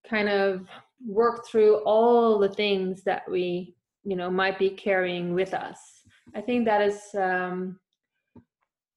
kind 0.10 0.28
of 0.28 0.68
work 1.06 1.46
through 1.48 1.78
all 1.86 2.40
the 2.40 2.50
things 2.50 3.04
that 3.04 3.30
we 3.30 3.76
you 4.04 4.16
know 4.16 4.32
might 4.32 4.58
be 4.58 4.72
carrying 4.72 5.34
with 5.34 5.54
us. 5.54 5.80
I 6.36 6.42
think 6.42 6.66
that 6.66 6.82
is 6.82 7.00
um, 7.16 7.80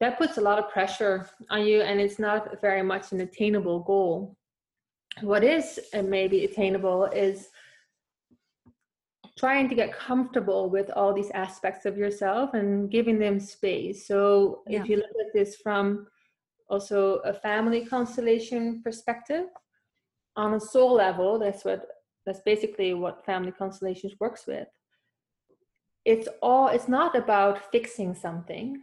that 0.00 0.18
puts 0.18 0.38
a 0.38 0.42
lot 0.42 0.58
of 0.58 0.70
pressure 0.70 1.28
on 1.50 1.66
you, 1.66 1.82
and 1.82 2.00
it's 2.00 2.18
not 2.18 2.60
very 2.62 2.82
much 2.82 3.12
an 3.12 3.20
attainable 3.20 3.80
goal. 3.80 4.36
What 5.20 5.44
is 5.44 5.78
uh, 5.92 6.00
maybe 6.00 6.46
attainable 6.46 7.04
is 7.04 7.48
trying 9.38 9.68
to 9.68 9.74
get 9.74 9.96
comfortable 9.96 10.68
with 10.68 10.90
all 10.90 11.14
these 11.14 11.30
aspects 11.30 11.86
of 11.86 11.96
yourself 11.96 12.54
and 12.54 12.90
giving 12.90 13.18
them 13.18 13.40
space. 13.40 14.06
So 14.06 14.62
yeah. 14.66 14.82
if 14.82 14.88
you 14.88 14.96
look 14.96 15.06
at 15.06 15.32
this 15.32 15.56
from 15.56 16.06
also 16.68 17.16
a 17.24 17.32
family 17.32 17.84
constellation 17.84 18.82
perspective, 18.82 19.46
on 20.36 20.54
a 20.54 20.60
soul 20.60 20.94
level, 20.94 21.38
that's 21.38 21.64
what 21.64 21.86
that's 22.24 22.40
basically 22.40 22.94
what 22.94 23.24
family 23.24 23.52
constellations 23.52 24.14
works 24.20 24.46
with. 24.46 24.68
It's 26.04 26.28
all 26.40 26.68
it's 26.68 26.88
not 26.88 27.16
about 27.16 27.70
fixing 27.70 28.14
something. 28.14 28.82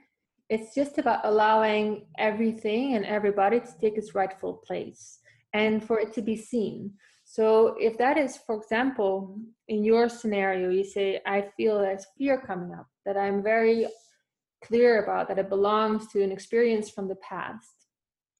It's 0.49 0.73
just 0.73 0.97
about 0.97 1.21
allowing 1.25 2.07
everything 2.17 2.95
and 2.95 3.05
everybody 3.05 3.59
to 3.59 3.79
take 3.79 3.97
its 3.97 4.15
rightful 4.15 4.55
place 4.65 5.19
and 5.53 5.83
for 5.83 5.99
it 5.99 6.11
to 6.13 6.21
be 6.21 6.35
seen. 6.35 6.93
So 7.31 7.75
if 7.79 7.95
that 7.99 8.17
is, 8.17 8.37
for 8.37 8.55
example, 8.55 9.37
in 9.67 9.83
your 9.83 10.09
scenario, 10.09 10.71
you 10.71 10.83
say, 10.83 11.21
I 11.27 11.45
feel 11.55 11.77
there's 11.77 12.07
fear 12.17 12.41
coming 12.41 12.73
up, 12.73 12.87
that 13.05 13.17
I'm 13.17 13.43
very 13.43 13.85
clear 14.65 15.03
about, 15.03 15.27
that 15.27 15.37
it 15.37 15.47
belongs 15.47 16.07
to 16.07 16.23
an 16.23 16.31
experience 16.31 16.89
from 16.89 17.07
the 17.07 17.17
past. 17.17 17.85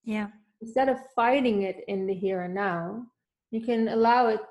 Yeah. 0.03 0.29
Instead 0.59 0.89
of 0.89 0.97
fighting 1.15 1.61
it 1.61 1.83
in 1.87 2.07
the 2.07 2.15
here 2.15 2.41
and 2.41 2.55
now, 2.55 3.03
you 3.51 3.61
can 3.61 3.89
allow 3.89 4.29
it 4.29 4.41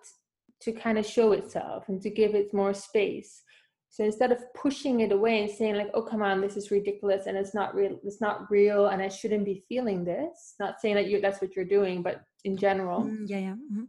to 0.60 0.70
kind 0.70 0.98
of 0.98 1.04
show 1.04 1.32
itself 1.32 1.88
and 1.88 2.00
to 2.02 2.08
give 2.08 2.36
it 2.36 2.54
more 2.54 2.74
space. 2.74 3.42
So 3.90 4.04
instead 4.04 4.30
of 4.30 4.38
pushing 4.54 5.00
it 5.00 5.10
away 5.10 5.42
and 5.42 5.50
saying 5.50 5.74
like, 5.74 5.90
"Oh, 5.94 6.02
come 6.02 6.22
on, 6.22 6.40
this 6.40 6.56
is 6.56 6.70
ridiculous 6.70 7.26
and 7.26 7.36
it's 7.36 7.54
not 7.54 7.74
real, 7.74 7.98
it's 8.04 8.20
not 8.20 8.48
real, 8.50 8.86
and 8.86 9.02
I 9.02 9.08
shouldn't 9.08 9.44
be 9.44 9.64
feeling 9.68 10.04
this," 10.04 10.54
not 10.60 10.80
saying 10.80 10.94
that 10.96 11.06
you 11.06 11.20
that's 11.20 11.40
what 11.40 11.56
you're 11.56 11.64
doing, 11.64 12.02
but 12.02 12.22
in 12.44 12.56
general, 12.56 13.02
mm, 13.02 13.24
yeah, 13.26 13.38
yeah. 13.38 13.56
Mm-hmm 13.72 13.84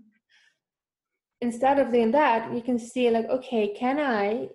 instead 1.41 1.79
of 1.79 1.91
doing 1.91 2.11
that, 2.11 2.53
you 2.53 2.61
can 2.61 2.77
see 2.77 3.09
like, 3.09 3.27
okay, 3.29 3.73
can 3.73 3.99
I 3.99 4.49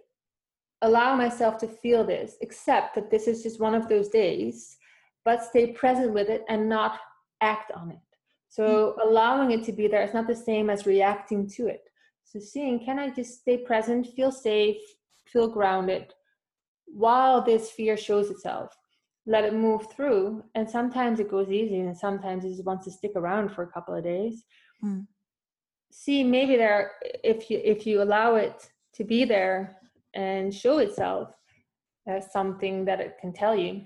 allow 0.83 1.17
myself 1.17 1.57
to 1.59 1.67
feel 1.67 2.05
this, 2.05 2.37
accept 2.43 2.95
that 2.95 3.11
this 3.11 3.27
is 3.27 3.43
just 3.43 3.61
one 3.61 3.75
of 3.75 3.89
those 3.89 4.09
days, 4.09 4.77
but 5.25 5.43
stay 5.43 5.73
present 5.73 6.13
with 6.13 6.29
it 6.29 6.45
and 6.49 6.69
not 6.69 6.99
act 7.41 7.73
on 7.73 7.91
it. 7.91 7.99
So 8.49 8.65
mm-hmm. 8.65 9.09
allowing 9.09 9.51
it 9.51 9.65
to 9.65 9.73
be 9.73 9.89
there 9.89 10.03
is 10.03 10.15
not 10.15 10.27
the 10.27 10.37
same 10.37 10.69
as 10.69 10.87
reacting 10.87 11.49
to 11.57 11.69
it. 11.69 11.89
So 12.25 12.39
seeing, 12.39 12.85
can 12.85 12.99
I 12.99 13.11
just 13.11 13.41
stay 13.41 13.59
present, 13.59 14.09
feel 14.15 14.31
safe, 14.31 14.77
feel 15.27 15.49
grounded 15.49 16.13
while 16.87 17.43
this 17.43 17.71
fear 17.71 17.97
shows 17.97 18.31
itself? 18.31 18.77
Let 19.27 19.45
it 19.45 19.55
move 19.55 19.91
through. 19.91 20.45
And 20.55 20.69
sometimes 20.69 21.19
it 21.19 21.31
goes 21.31 21.51
easy 21.51 21.81
and 21.81 21.97
sometimes 21.97 22.45
it 22.45 22.51
just 22.51 22.65
wants 22.65 22.85
to 22.85 22.91
stick 22.91 23.13
around 23.17 23.53
for 23.53 23.63
a 23.63 23.73
couple 23.73 23.95
of 23.95 24.05
days. 24.05 24.45
Mm 24.85 25.07
see 25.97 26.25
maybe 26.25 26.57
there 26.57 26.93
if 27.23 27.49
you 27.49 27.61
if 27.63 27.87
you 27.87 28.03
allow 28.03 28.35
it 28.35 28.69
to 28.97 29.05
be 29.05 29.25
there 29.25 29.77
and 30.15 30.53
show 30.53 30.79
itself 30.79 31.29
as 32.09 32.33
something 32.33 32.85
that 32.85 33.01
it 33.01 33.17
can 33.21 33.33
tell 33.33 33.55
you 33.55 33.83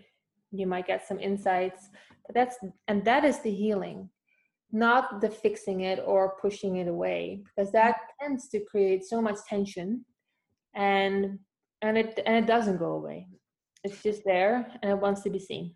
you 0.50 0.66
might 0.66 0.86
get 0.86 1.06
some 1.06 1.20
insights. 1.20 1.90
But 2.26 2.34
that's 2.34 2.56
and 2.88 3.04
that 3.04 3.24
is 3.24 3.40
the 3.40 3.52
healing 3.52 4.08
not 4.70 5.20
the 5.22 5.30
fixing 5.30 5.80
it 5.80 5.98
or 6.04 6.36
pushing 6.42 6.76
it 6.76 6.88
away 6.88 7.42
because 7.44 7.72
that 7.72 7.96
tends 8.20 8.48
to 8.48 8.60
create 8.70 9.02
so 9.02 9.20
much 9.20 9.38
tension 9.48 10.04
and 10.74 11.38
and 11.80 11.96
it 11.96 12.20
and 12.26 12.36
it 12.36 12.46
doesn't 12.46 12.78
go 12.78 12.92
away. 12.92 13.28
It's 13.84 14.02
just 14.02 14.22
there 14.24 14.66
and 14.82 14.90
it 14.90 14.98
wants 14.98 15.22
to 15.22 15.30
be 15.30 15.38
seen. 15.38 15.74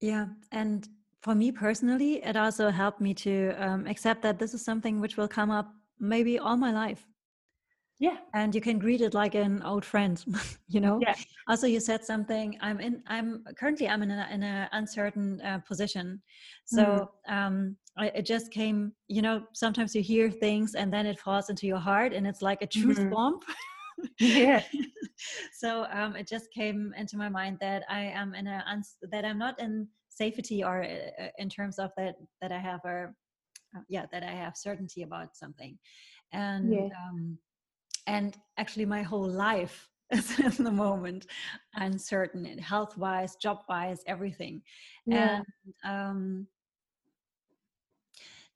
Yeah 0.00 0.26
and 0.52 0.88
for 1.26 1.34
me 1.34 1.50
personally, 1.50 2.22
it 2.22 2.36
also 2.36 2.70
helped 2.70 3.00
me 3.00 3.12
to 3.12 3.52
um, 3.58 3.84
accept 3.88 4.22
that 4.22 4.38
this 4.38 4.54
is 4.54 4.64
something 4.64 5.00
which 5.00 5.16
will 5.16 5.26
come 5.26 5.50
up 5.50 5.66
maybe 5.98 6.38
all 6.38 6.56
my 6.56 6.70
life. 6.70 7.04
Yeah. 7.98 8.18
And 8.32 8.54
you 8.54 8.60
can 8.60 8.78
greet 8.78 9.00
it 9.00 9.12
like 9.12 9.34
an 9.34 9.60
old 9.64 9.84
friend, 9.84 10.24
you 10.68 10.78
know? 10.78 11.00
Yeah. 11.02 11.16
Also, 11.48 11.66
you 11.66 11.80
said 11.80 12.04
something, 12.04 12.56
I'm 12.60 12.78
in, 12.78 13.02
I'm 13.08 13.42
currently, 13.58 13.88
I'm 13.88 14.04
in 14.04 14.12
an 14.12 14.32
in 14.34 14.42
a 14.44 14.68
uncertain 14.70 15.40
uh, 15.40 15.58
position. 15.66 16.22
So, 16.64 17.10
mm. 17.28 17.32
um, 17.36 17.76
I, 17.98 18.06
it 18.18 18.24
just 18.24 18.52
came, 18.52 18.92
you 19.08 19.20
know, 19.20 19.42
sometimes 19.52 19.96
you 19.96 20.02
hear 20.02 20.30
things 20.30 20.76
and 20.76 20.92
then 20.92 21.06
it 21.06 21.18
falls 21.18 21.50
into 21.50 21.66
your 21.66 21.82
heart 21.90 22.12
and 22.12 22.24
it's 22.24 22.42
like 22.42 22.62
a 22.62 22.68
truth 22.68 23.00
mm. 23.00 23.10
bomb. 23.10 23.40
yeah. 24.20 24.62
so, 25.60 25.86
um, 25.90 26.14
it 26.14 26.28
just 26.28 26.52
came 26.52 26.94
into 26.96 27.16
my 27.16 27.28
mind 27.28 27.58
that 27.62 27.82
I 27.90 28.02
am 28.20 28.32
in 28.36 28.46
a, 28.46 28.62
uns- 28.70 28.98
that 29.10 29.24
I'm 29.24 29.38
not 29.38 29.58
in 29.58 29.88
safety 30.16 30.64
or 30.64 30.82
uh, 30.82 31.22
uh, 31.24 31.28
in 31.38 31.48
terms 31.48 31.78
of 31.78 31.90
that 31.96 32.16
that 32.40 32.52
i 32.52 32.58
have 32.58 32.80
a 32.84 33.08
uh, 33.76 33.80
yeah 33.88 34.06
that 34.12 34.22
i 34.22 34.30
have 34.30 34.56
certainty 34.56 35.02
about 35.02 35.36
something 35.36 35.78
and 36.32 36.72
yeah. 36.72 36.88
um, 37.08 37.38
and 38.06 38.36
actually 38.58 38.86
my 38.86 39.02
whole 39.02 39.28
life 39.28 39.88
is 40.10 40.38
in 40.58 40.64
the 40.64 40.70
moment 40.70 41.26
uncertain 41.74 42.58
health 42.58 42.96
wise 42.96 43.36
job 43.36 43.58
wise 43.68 44.02
everything 44.06 44.62
yeah. 45.06 45.42
and 45.84 45.92
um, 45.92 46.46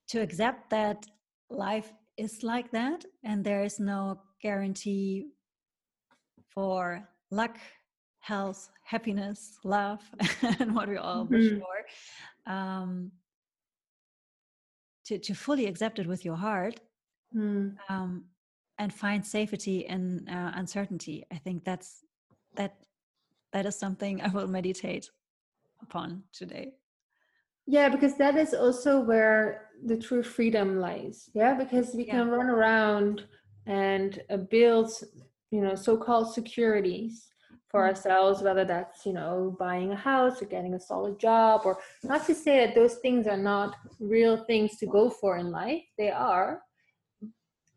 to 0.08 0.20
accept 0.20 0.70
that 0.70 1.06
life 1.50 1.92
is 2.16 2.42
like 2.42 2.70
that 2.70 3.04
and 3.24 3.44
there 3.44 3.64
is 3.64 3.80
no 3.80 4.20
guarantee 4.42 5.26
for 6.48 7.08
luck 7.30 7.56
health, 8.20 8.70
happiness, 8.84 9.58
love, 9.64 10.00
and 10.60 10.74
what 10.74 10.88
we 10.88 10.96
all 10.96 11.24
mm-hmm. 11.24 11.34
wish 11.34 11.52
for. 11.58 12.52
Um, 12.52 13.12
to, 15.06 15.18
to 15.18 15.34
fully 15.34 15.66
accept 15.66 15.98
it 15.98 16.06
with 16.06 16.24
your 16.24 16.36
heart 16.36 16.78
mm. 17.34 17.74
um, 17.88 18.24
and 18.78 18.92
find 18.92 19.26
safety 19.26 19.80
in 19.80 20.28
uh, 20.28 20.52
uncertainty. 20.54 21.24
I 21.32 21.36
think 21.36 21.64
that's 21.64 22.04
that 22.54 22.76
that 23.52 23.66
is 23.66 23.76
something 23.76 24.20
I 24.26 24.28
will 24.28 24.46
meditate 24.46 25.10
upon 25.82 26.22
today. 26.32 26.74
Yeah, 27.66 27.88
because 27.88 28.16
that 28.18 28.36
is 28.36 28.54
also 28.54 29.00
where 29.00 29.68
the 29.84 29.96
true 29.96 30.22
freedom 30.22 30.80
lies. 30.80 31.28
Yeah, 31.34 31.54
because 31.54 31.94
we 31.94 32.06
yeah. 32.06 32.12
can 32.12 32.28
run 32.28 32.46
around 32.46 33.26
and 33.66 34.20
uh, 34.30 34.38
build, 34.38 34.90
you 35.50 35.60
know, 35.60 35.74
so-called 35.74 36.32
securities 36.32 37.30
for 37.70 37.80
mm-hmm. 37.80 37.88
ourselves, 37.88 38.42
whether 38.42 38.64
that's, 38.64 39.06
you 39.06 39.12
know, 39.12 39.56
buying 39.58 39.92
a 39.92 39.96
house 39.96 40.42
or 40.42 40.46
getting 40.46 40.74
a 40.74 40.80
solid 40.80 41.18
job, 41.18 41.62
or 41.64 41.78
not 42.02 42.26
to 42.26 42.34
say 42.34 42.66
that 42.66 42.74
those 42.74 42.96
things 42.96 43.26
are 43.26 43.36
not 43.36 43.76
real 44.00 44.36
things 44.44 44.76
to 44.78 44.86
go 44.86 45.10
for 45.10 45.38
in 45.38 45.50
life. 45.50 45.82
They 45.98 46.10
are. 46.10 46.62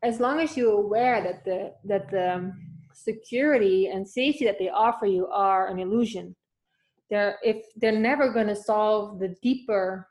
As 0.01 0.19
long 0.19 0.41
as 0.41 0.57
you're 0.57 0.79
aware 0.79 1.21
that 1.23 1.45
the 1.45 1.73
that 1.85 2.09
the 2.09 2.51
security 2.93 3.87
and 3.87 4.07
safety 4.07 4.45
that 4.45 4.59
they 4.59 4.69
offer 4.69 5.05
you 5.05 5.27
are 5.27 5.67
an 5.67 5.79
illusion. 5.79 6.35
They're 7.09 7.37
if 7.43 7.65
they're 7.75 7.99
never 7.99 8.31
going 8.31 8.47
to 8.47 8.55
solve 8.55 9.19
the 9.19 9.35
deeper 9.41 10.07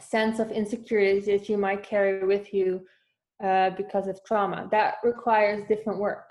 sense 0.00 0.38
of 0.38 0.50
insecurity 0.50 1.20
that 1.32 1.48
you 1.48 1.56
might 1.56 1.82
carry 1.82 2.24
with 2.26 2.52
you 2.52 2.84
uh, 3.42 3.70
because 3.70 4.06
of 4.06 4.22
trauma. 4.24 4.68
That 4.70 4.96
requires 5.02 5.66
different 5.68 5.98
work. 5.98 6.26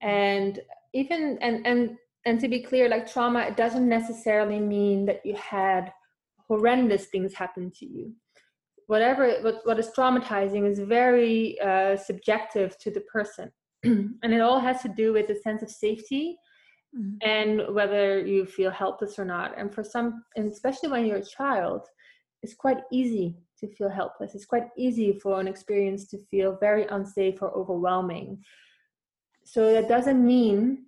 And 0.00 0.60
even 0.94 1.38
and 1.40 1.66
and 1.66 1.96
and 2.26 2.40
to 2.40 2.48
be 2.48 2.62
clear 2.62 2.88
like 2.88 3.10
trauma 3.10 3.40
it 3.40 3.56
doesn't 3.56 3.88
necessarily 3.88 4.58
mean 4.58 5.06
that 5.06 5.24
you 5.24 5.34
had 5.34 5.92
horrendous 6.48 7.06
things 7.06 7.34
happen 7.34 7.70
to 7.70 7.86
you 7.86 8.12
whatever 8.86 9.40
what, 9.42 9.60
what 9.64 9.78
is 9.78 9.90
traumatizing 9.96 10.66
is 10.66 10.78
very 10.78 11.60
uh, 11.60 11.96
subjective 11.96 12.78
to 12.78 12.90
the 12.90 13.02
person 13.02 13.50
and 13.84 14.32
it 14.32 14.40
all 14.40 14.58
has 14.58 14.82
to 14.82 14.88
do 14.88 15.12
with 15.12 15.30
a 15.30 15.40
sense 15.40 15.62
of 15.62 15.70
safety 15.70 16.36
mm-hmm. 16.96 17.16
and 17.22 17.74
whether 17.74 18.24
you 18.24 18.46
feel 18.46 18.70
helpless 18.70 19.18
or 19.18 19.24
not. 19.24 19.54
And 19.56 19.72
for 19.72 19.84
some, 19.84 20.24
and 20.36 20.50
especially 20.50 20.90
when 20.90 21.06
you're 21.06 21.18
a 21.18 21.24
child, 21.24 21.86
it's 22.42 22.54
quite 22.54 22.78
easy 22.92 23.36
to 23.60 23.68
feel 23.68 23.88
helpless. 23.88 24.34
It's 24.34 24.46
quite 24.46 24.68
easy 24.76 25.18
for 25.18 25.40
an 25.40 25.48
experience 25.48 26.06
to 26.08 26.18
feel 26.30 26.56
very 26.60 26.86
unsafe 26.86 27.42
or 27.42 27.50
overwhelming. 27.50 28.42
So 29.52 29.72
that 29.72 29.88
doesn't 29.88 30.24
mean 30.24 30.86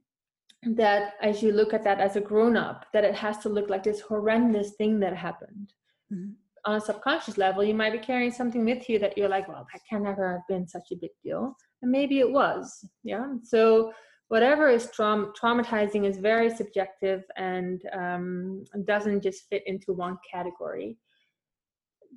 that 0.63 1.15
as 1.23 1.43
you 1.43 1.53
look 1.53 1.73
at 1.73 1.85
that 1.85 2.01
as 2.01 2.17
a 2.17 2.21
grown 2.21 2.57
up, 2.57 2.87
that 2.93 3.05
it 3.05 3.15
has 3.15 3.39
to 3.39 3.49
look 3.49 3.71
like 3.71 3.83
this 3.83 4.01
horrendous 4.01 4.73
thing 4.73 5.01
that 5.01 5.17
happened. 5.17 5.73
Mm-hmm. 6.13 6.33
On 6.67 6.77
a 6.77 6.81
subconscious 6.81 7.39
level, 7.39 7.65
you 7.65 7.75
might 7.75 7.93
be 7.93 7.99
carrying 7.99 8.31
something 8.31 8.67
with 8.67 8.89
you 8.89 8.99
that 8.99 9.17
you're 9.17 9.31
like, 9.31 9.49
well, 9.49 9.67
that 9.73 9.81
can 9.89 10.03
never 10.03 10.33
have 10.33 10.47
been 10.49 10.69
such 10.69 10.89
a 10.93 10.97
big 10.97 11.13
deal. 11.25 11.57
And 11.81 11.91
maybe 11.91 12.19
it 12.19 12.31
was. 12.31 12.85
Yeah. 13.03 13.29
So 13.43 13.95
whatever 14.29 14.69
is 14.69 14.91
traum- 14.91 15.33
traumatizing 15.41 16.05
is 16.07 16.19
very 16.19 16.55
subjective 16.55 17.25
and 17.37 17.81
um, 17.95 18.65
doesn't 18.85 19.23
just 19.23 19.49
fit 19.49 19.63
into 19.67 19.95
one 19.95 20.19
category 20.31 20.99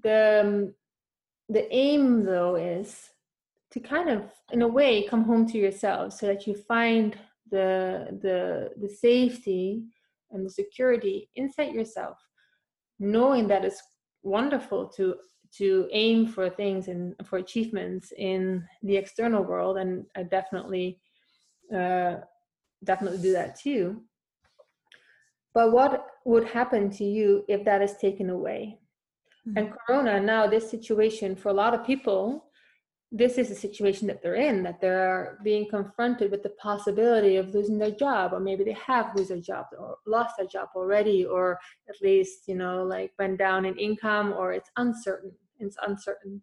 the 0.02 0.42
um, 0.44 0.74
the 1.50 1.74
aim 1.74 2.24
though 2.24 2.56
is 2.56 3.10
to 3.74 3.80
kind 3.80 4.10
of 4.10 4.32
in 4.52 4.62
a 4.62 4.68
way 4.68 5.04
come 5.08 5.24
home 5.24 5.46
to 5.48 5.58
yourself 5.58 6.14
so 6.14 6.28
that 6.28 6.48
you 6.48 6.56
find 6.56 7.18
the 7.50 8.08
the 8.22 8.70
the 8.80 8.90
safety 8.90 9.84
and 10.32 10.46
the 10.46 10.50
security 10.50 11.30
inside 11.36 11.74
yourself 11.74 12.18
knowing 13.00 13.48
that 13.48 13.66
it's 13.66 13.82
wonderful 14.22 14.88
to 14.88 15.16
to 15.52 15.88
aim 15.92 16.26
for 16.26 16.50
things 16.50 16.88
and 16.88 17.16
for 17.26 17.38
achievements 17.38 18.14
in 18.18 18.64
the 18.84 18.96
external 18.96 19.44
world 19.44 19.78
and 19.78 20.06
i 20.16 20.24
definitely 20.24 21.00
uh, 21.76 22.16
definitely 22.84 23.22
do 23.22 23.34
that 23.34 23.60
too 23.60 24.02
but 25.54 25.72
what 25.72 26.06
would 26.26 26.48
happen 26.48 26.90
to 26.90 27.04
you 27.04 27.44
if 27.48 27.64
that 27.66 27.82
is 27.82 27.96
taken 27.98 28.30
away 28.30 28.78
Mm-hmm. 29.48 29.58
And 29.58 29.74
Corona, 29.74 30.20
now 30.20 30.48
this 30.48 30.70
situation 30.70 31.36
for 31.36 31.50
a 31.50 31.54
lot 31.54 31.74
of 31.74 31.86
people, 31.86 32.46
this 33.16 33.38
is 33.38 33.52
a 33.52 33.56
situation 33.56 34.08
that 34.08 34.24
they're 34.24 34.36
in, 34.36 34.64
that 34.64 34.82
they're 34.82 35.38
being 35.44 35.70
confronted 35.70 36.32
with 36.32 36.42
the 36.42 36.50
possibility 36.50 37.38
of 37.38 37.54
losing 37.54 37.78
their 37.78 37.92
job, 37.92 38.34
or 38.34 38.40
maybe 38.40 38.64
they 38.64 38.74
have 38.74 39.16
lose 39.16 39.28
their 39.28 39.40
job 39.40 39.68
or 39.78 39.98
lost 40.08 40.36
their 40.38 40.48
job 40.48 40.70
already, 40.76 41.24
or 41.24 41.60
at 41.88 42.02
least, 42.02 42.48
you 42.48 42.56
know, 42.56 42.84
like 42.84 43.12
went 43.20 43.38
down 43.38 43.66
in 43.66 43.78
income, 43.78 44.34
or 44.34 44.52
it's 44.52 44.72
uncertain. 44.78 45.32
It's 45.60 45.78
uncertain. 45.86 46.42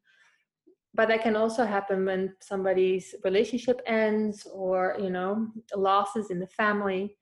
But 0.95 1.09
that 1.09 1.23
can 1.23 1.35
also 1.35 1.67
happen 1.67 2.05
when 2.07 2.35
somebody's 2.41 3.15
relationship 3.25 3.83
ends 3.87 4.47
or, 4.53 4.97
you 5.01 5.11
know, 5.11 5.49
losses 5.75 6.31
in 6.31 6.39
the 6.39 6.47
family. 6.47 7.17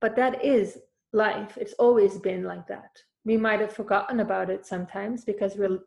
But 0.00 0.16
that 0.16 0.44
is 0.44 0.78
life. 1.12 1.56
It's 1.56 1.74
always 1.74 2.18
been 2.18 2.42
like 2.42 2.66
that 2.66 2.90
we 3.24 3.36
might 3.36 3.60
have 3.60 3.72
forgotten 3.72 4.20
about 4.20 4.50
it 4.50 4.66
sometimes 4.66 5.24
because 5.24 5.56
we're 5.56 5.78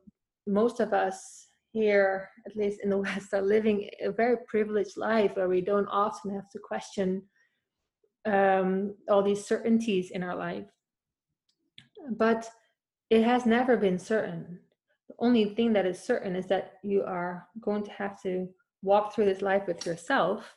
most 0.48 0.80
of 0.80 0.94
us 0.94 1.47
here 1.72 2.30
at 2.46 2.56
least 2.56 2.82
in 2.84 2.90
the 2.90 2.98
west 3.08 3.34
are 3.34 3.42
living 3.42 3.90
a 4.04 4.12
very 4.12 4.38
privileged 4.48 4.98
life 4.98 5.36
where 5.36 5.50
we 5.50 5.62
don't 5.62 5.88
often 5.88 6.34
have 6.34 6.50
to 6.50 6.60
question 6.60 7.22
um, 8.26 8.96
all 9.10 9.24
these 9.24 9.46
certainties 9.46 10.12
in 10.12 10.24
our 10.24 10.36
life. 10.36 10.66
But 12.12 12.50
it 13.10 13.24
has 13.24 13.46
never 13.46 13.78
been 13.78 14.00
certain. 14.00 14.60
The 15.08 15.16
only 15.20 15.46
thing 15.56 15.74
that 15.74 15.86
is 15.86 16.00
certain 16.00 16.36
is 16.36 16.48
that 16.48 16.74
you 16.84 17.04
are 17.04 17.48
going 17.62 17.84
to 17.84 17.92
have 17.92 18.22
to 18.24 18.50
walk 18.82 19.14
through 19.14 19.26
this 19.26 19.42
life 19.42 19.64
with 19.68 19.86
yourself 19.86 20.54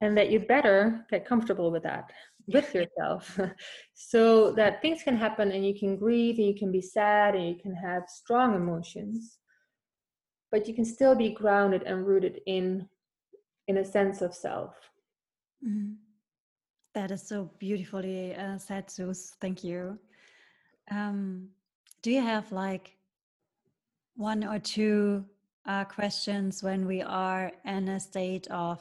and 0.00 0.16
that 0.18 0.30
you 0.30 0.40
better 0.40 1.06
get 1.10 1.26
comfortable 1.26 1.70
with 1.70 1.82
that 1.84 2.10
with 2.46 2.74
yourself. 2.74 3.38
So 3.94 4.52
that 4.52 4.82
things 4.82 5.02
can 5.02 5.16
happen 5.16 5.52
and 5.52 5.64
you 5.64 5.78
can 5.78 5.96
grieve 5.96 6.36
and 6.36 6.46
you 6.46 6.54
can 6.54 6.70
be 6.70 6.82
sad 6.82 7.34
and 7.34 7.48
you 7.48 7.54
can 7.54 7.74
have 7.74 8.02
strong 8.08 8.54
emotions 8.54 9.38
but 10.52 10.68
you 10.68 10.74
can 10.74 10.84
still 10.84 11.16
be 11.16 11.30
grounded 11.30 11.82
and 11.82 12.06
rooted 12.06 12.40
in 12.46 12.88
in 13.66 13.78
a 13.78 13.84
sense 13.84 14.22
of 14.22 14.34
self 14.34 14.74
mm-hmm. 15.66 15.94
that 16.94 17.10
is 17.10 17.26
so 17.26 17.50
beautifully 17.58 18.34
uh, 18.36 18.58
said 18.58 18.88
Suze. 18.88 19.32
thank 19.40 19.64
you 19.64 19.98
um, 20.90 21.48
do 22.02 22.10
you 22.10 22.20
have 22.20 22.52
like 22.52 22.96
one 24.14 24.44
or 24.44 24.58
two 24.58 25.24
uh, 25.66 25.84
questions 25.84 26.62
when 26.62 26.86
we 26.86 27.00
are 27.02 27.50
in 27.64 27.88
a 27.88 27.98
state 27.98 28.46
of 28.48 28.80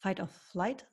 fight 0.00 0.20
or 0.20 0.28
flight 0.52 0.84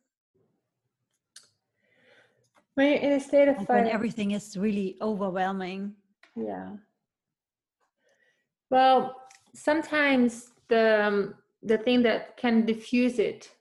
when 2.75 2.87
you're 2.87 3.01
in 3.01 3.13
a 3.13 3.19
state 3.19 3.47
of 3.47 3.57
fight, 3.57 3.69
when 3.69 3.87
everything 3.87 4.31
is 4.31 4.57
really 4.57 4.97
overwhelming. 5.01 5.93
Yeah. 6.35 6.69
Well, 8.69 9.20
sometimes 9.53 10.51
the 10.67 11.05
um, 11.05 11.35
the 11.63 11.77
thing 11.77 12.01
that 12.03 12.37
can 12.37 12.65
diffuse 12.65 13.19
it. 13.19 13.51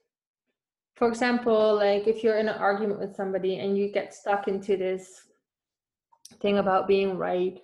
For 0.95 1.07
example, 1.07 1.75
like 1.75 2.07
if 2.07 2.23
you're 2.23 2.37
in 2.37 2.49
an 2.49 2.57
argument 2.57 2.99
with 2.99 3.15
somebody 3.15 3.59
and 3.59 3.77
you 3.77 3.91
get 3.91 4.13
stuck 4.13 4.47
into 4.47 4.77
this 4.77 5.21
thing 6.41 6.57
about 6.57 6.87
being 6.87 7.17
right, 7.17 7.59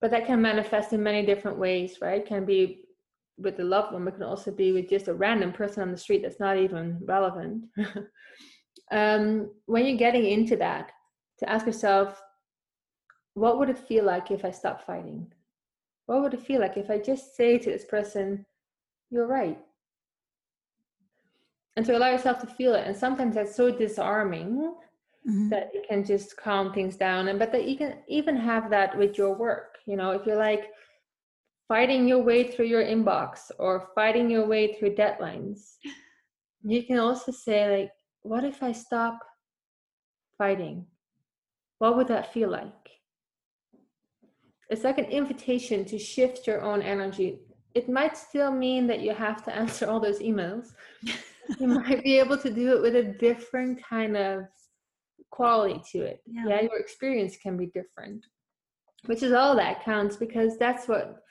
but 0.00 0.10
that 0.10 0.26
can 0.26 0.40
manifest 0.40 0.92
in 0.92 1.02
many 1.02 1.24
different 1.24 1.58
ways, 1.58 1.98
right? 2.00 2.20
It 2.20 2.26
can 2.26 2.44
be 2.44 2.82
with 3.38 3.58
a 3.60 3.64
loved 3.64 3.92
one, 3.92 4.04
but 4.04 4.14
can 4.14 4.22
also 4.22 4.50
be 4.50 4.72
with 4.72 4.88
just 4.88 5.08
a 5.08 5.14
random 5.14 5.52
person 5.52 5.82
on 5.82 5.90
the 5.90 5.98
street 5.98 6.22
that's 6.22 6.40
not 6.40 6.56
even 6.56 6.98
relevant. 7.04 7.64
um, 8.90 9.50
when 9.66 9.86
you're 9.86 9.96
getting 9.96 10.26
into 10.26 10.56
that, 10.56 10.92
to 11.38 11.50
ask 11.50 11.66
yourself, 11.66 12.22
what 13.34 13.58
would 13.58 13.68
it 13.68 13.78
feel 13.78 14.04
like 14.04 14.30
if 14.30 14.44
I 14.44 14.50
stopped 14.50 14.86
fighting? 14.86 15.30
What 16.06 16.22
would 16.22 16.34
it 16.34 16.42
feel 16.42 16.60
like 16.60 16.76
if 16.76 16.90
I 16.90 16.98
just 16.98 17.36
say 17.36 17.58
to 17.58 17.70
this 17.70 17.84
person, 17.84 18.46
you're 19.10 19.26
right? 19.26 19.58
And 21.76 21.84
to 21.86 21.96
allow 21.96 22.10
yourself 22.10 22.40
to 22.40 22.46
feel 22.46 22.74
it. 22.74 22.86
And 22.86 22.96
sometimes 22.96 23.34
that's 23.34 23.54
so 23.54 23.70
disarming 23.70 24.74
mm-hmm. 25.28 25.48
that 25.50 25.70
it 25.74 25.86
can 25.88 26.04
just 26.04 26.36
calm 26.36 26.72
things 26.72 26.96
down. 26.96 27.28
And 27.28 27.38
but 27.38 27.52
that 27.52 27.68
you 27.68 27.76
can 27.76 27.98
even 28.08 28.36
have 28.36 28.70
that 28.70 28.96
with 28.96 29.18
your 29.18 29.34
work. 29.34 29.76
You 29.86 29.96
know, 29.96 30.12
if 30.12 30.26
you're 30.26 30.38
like 30.38 30.70
fighting 31.68 32.06
your 32.08 32.22
way 32.22 32.44
through 32.50 32.66
your 32.66 32.84
inbox 32.84 33.50
or 33.58 33.88
fighting 33.94 34.30
your 34.30 34.46
way 34.46 34.74
through 34.74 34.94
deadlines, 34.94 35.74
you 36.62 36.82
can 36.84 36.98
also 36.98 37.32
say, 37.32 37.80
like, 37.80 37.90
what 38.22 38.44
if 38.44 38.62
I 38.62 38.72
stop 38.72 39.18
fighting? 40.38 40.86
What 41.78 41.96
would 41.96 42.08
that 42.08 42.32
feel 42.32 42.50
like? 42.50 42.72
It's 44.68 44.84
like 44.84 44.98
an 44.98 45.04
invitation 45.06 45.84
to 45.86 45.98
shift 45.98 46.46
your 46.46 46.62
own 46.62 46.82
energy. 46.82 47.38
It 47.74 47.88
might 47.88 48.16
still 48.16 48.50
mean 48.50 48.86
that 48.88 49.00
you 49.00 49.14
have 49.14 49.44
to 49.44 49.54
answer 49.54 49.86
all 49.88 50.00
those 50.00 50.18
emails. 50.18 50.72
you 51.60 51.68
might 51.68 52.02
be 52.02 52.18
able 52.18 52.38
to 52.38 52.50
do 52.50 52.76
it 52.76 52.82
with 52.82 52.96
a 52.96 53.04
different 53.04 53.82
kind 53.82 54.16
of 54.16 54.44
quality 55.30 55.80
to 55.92 56.04
it. 56.04 56.20
Yeah. 56.26 56.44
yeah, 56.48 56.60
your 56.62 56.78
experience 56.78 57.36
can 57.36 57.56
be 57.56 57.66
different, 57.66 58.24
which 59.06 59.22
is 59.22 59.32
all 59.32 59.54
that 59.56 59.84
counts 59.84 60.16
because 60.16 60.58
that's 60.58 60.88
what 60.88 61.22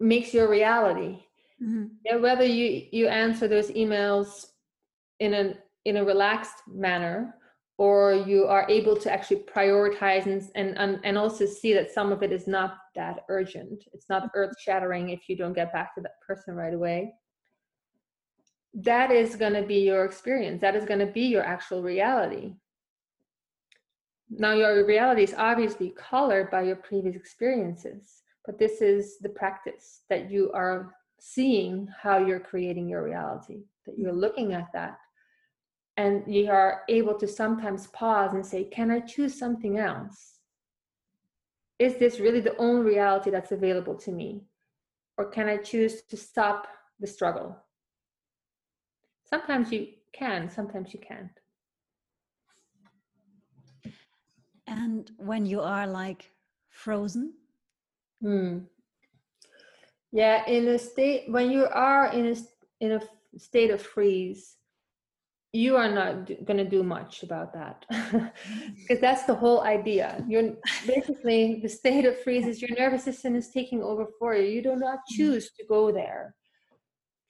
makes 0.00 0.32
your 0.32 0.48
reality. 0.48 1.24
Mm-hmm. 1.62 1.86
Yeah, 2.04 2.16
whether 2.16 2.44
you 2.44 2.86
you 2.90 3.08
answer 3.08 3.48
those 3.48 3.70
emails 3.72 4.46
in 5.20 5.34
an 5.34 5.58
in 5.84 5.98
a 5.98 6.04
relaxed 6.04 6.62
manner 6.66 7.34
or 7.76 8.14
you 8.14 8.44
are 8.44 8.66
able 8.68 8.96
to 8.96 9.12
actually 9.12 9.44
prioritize 9.52 10.26
and, 10.54 10.78
and 10.78 11.00
and 11.02 11.18
also 11.18 11.44
see 11.44 11.74
that 11.74 11.90
some 11.90 12.12
of 12.12 12.22
it 12.22 12.32
is 12.32 12.46
not 12.46 12.76
that 12.94 13.20
urgent. 13.28 13.84
It's 13.92 14.08
not 14.08 14.22
mm-hmm. 14.22 14.38
earth 14.38 14.54
shattering 14.60 15.10
if 15.10 15.28
you 15.28 15.36
don't 15.36 15.54
get 15.54 15.72
back 15.72 15.94
to 15.94 16.00
that 16.02 16.20
person 16.26 16.54
right 16.54 16.74
away. 16.74 17.14
That 18.74 19.10
is 19.10 19.36
going 19.36 19.54
to 19.54 19.62
be 19.62 19.80
your 19.80 20.04
experience. 20.04 20.60
That 20.60 20.76
is 20.76 20.84
going 20.84 21.00
to 21.00 21.06
be 21.06 21.22
your 21.22 21.44
actual 21.44 21.82
reality. 21.82 22.54
Now 24.30 24.54
your 24.54 24.84
reality 24.84 25.22
is 25.22 25.34
obviously 25.36 25.94
colored 25.96 26.50
by 26.50 26.62
your 26.62 26.76
previous 26.76 27.14
experiences 27.14 28.22
but 28.44 28.58
this 28.58 28.82
is 28.82 29.18
the 29.20 29.28
practice 29.28 30.02
that 30.10 30.30
you 30.30 30.50
are 30.52 30.94
seeing 31.18 31.88
how 32.00 32.18
you're 32.18 32.40
creating 32.40 32.88
your 32.88 33.02
reality 33.02 33.62
that 33.86 33.98
you're 33.98 34.12
looking 34.12 34.52
at 34.52 34.68
that 34.72 34.98
and 35.96 36.22
you 36.26 36.50
are 36.50 36.82
able 36.88 37.14
to 37.14 37.28
sometimes 37.28 37.86
pause 37.88 38.34
and 38.34 38.44
say 38.44 38.64
can 38.64 38.90
i 38.90 39.00
choose 39.00 39.38
something 39.38 39.78
else? 39.78 40.38
Is 41.78 41.96
this 41.96 42.20
really 42.20 42.40
the 42.40 42.56
only 42.56 42.82
reality 42.82 43.30
that's 43.30 43.52
available 43.52 43.94
to 43.96 44.12
me? 44.12 44.44
Or 45.16 45.26
can 45.26 45.48
i 45.48 45.56
choose 45.56 46.02
to 46.02 46.16
stop 46.16 46.66
the 47.00 47.06
struggle? 47.06 47.56
Sometimes 49.24 49.72
you 49.72 49.88
can 50.12 50.50
sometimes 50.50 50.92
you 50.94 51.00
can't. 51.00 51.40
And 54.66 55.10
when 55.18 55.46
you 55.46 55.60
are 55.60 55.86
like 55.86 56.30
frozen? 56.68 57.34
Hmm. 58.20 58.60
yeah 60.12 60.46
in 60.46 60.66
a 60.68 60.78
state 60.78 61.24
when 61.28 61.50
you 61.50 61.66
are 61.66 62.06
in 62.12 62.26
a 62.26 62.36
in 62.80 62.92
a 62.92 63.00
state 63.36 63.70
of 63.70 63.82
freeze 63.82 64.56
you 65.54 65.76
are 65.76 65.90
not 65.90 66.26
going 66.44 66.56
to 66.56 66.68
do 66.68 66.82
much 66.82 67.22
about 67.22 67.54
that. 67.54 67.86
Because 68.76 69.00
that's 69.00 69.24
the 69.24 69.36
whole 69.36 69.60
idea. 69.62 70.24
You're 70.28 70.54
basically 70.84 71.60
the 71.62 71.68
state 71.68 72.04
of 72.04 72.20
freeze 72.22 72.46
is 72.46 72.60
your 72.60 72.76
nervous 72.76 73.04
system 73.04 73.36
is 73.36 73.50
taking 73.50 73.80
over 73.80 74.06
for 74.18 74.34
you. 74.34 74.48
You 74.48 74.62
do 74.62 74.76
not 74.76 74.98
mm-hmm. 74.98 75.16
choose 75.16 75.52
to 75.56 75.64
go 75.68 75.92
there. 75.92 76.34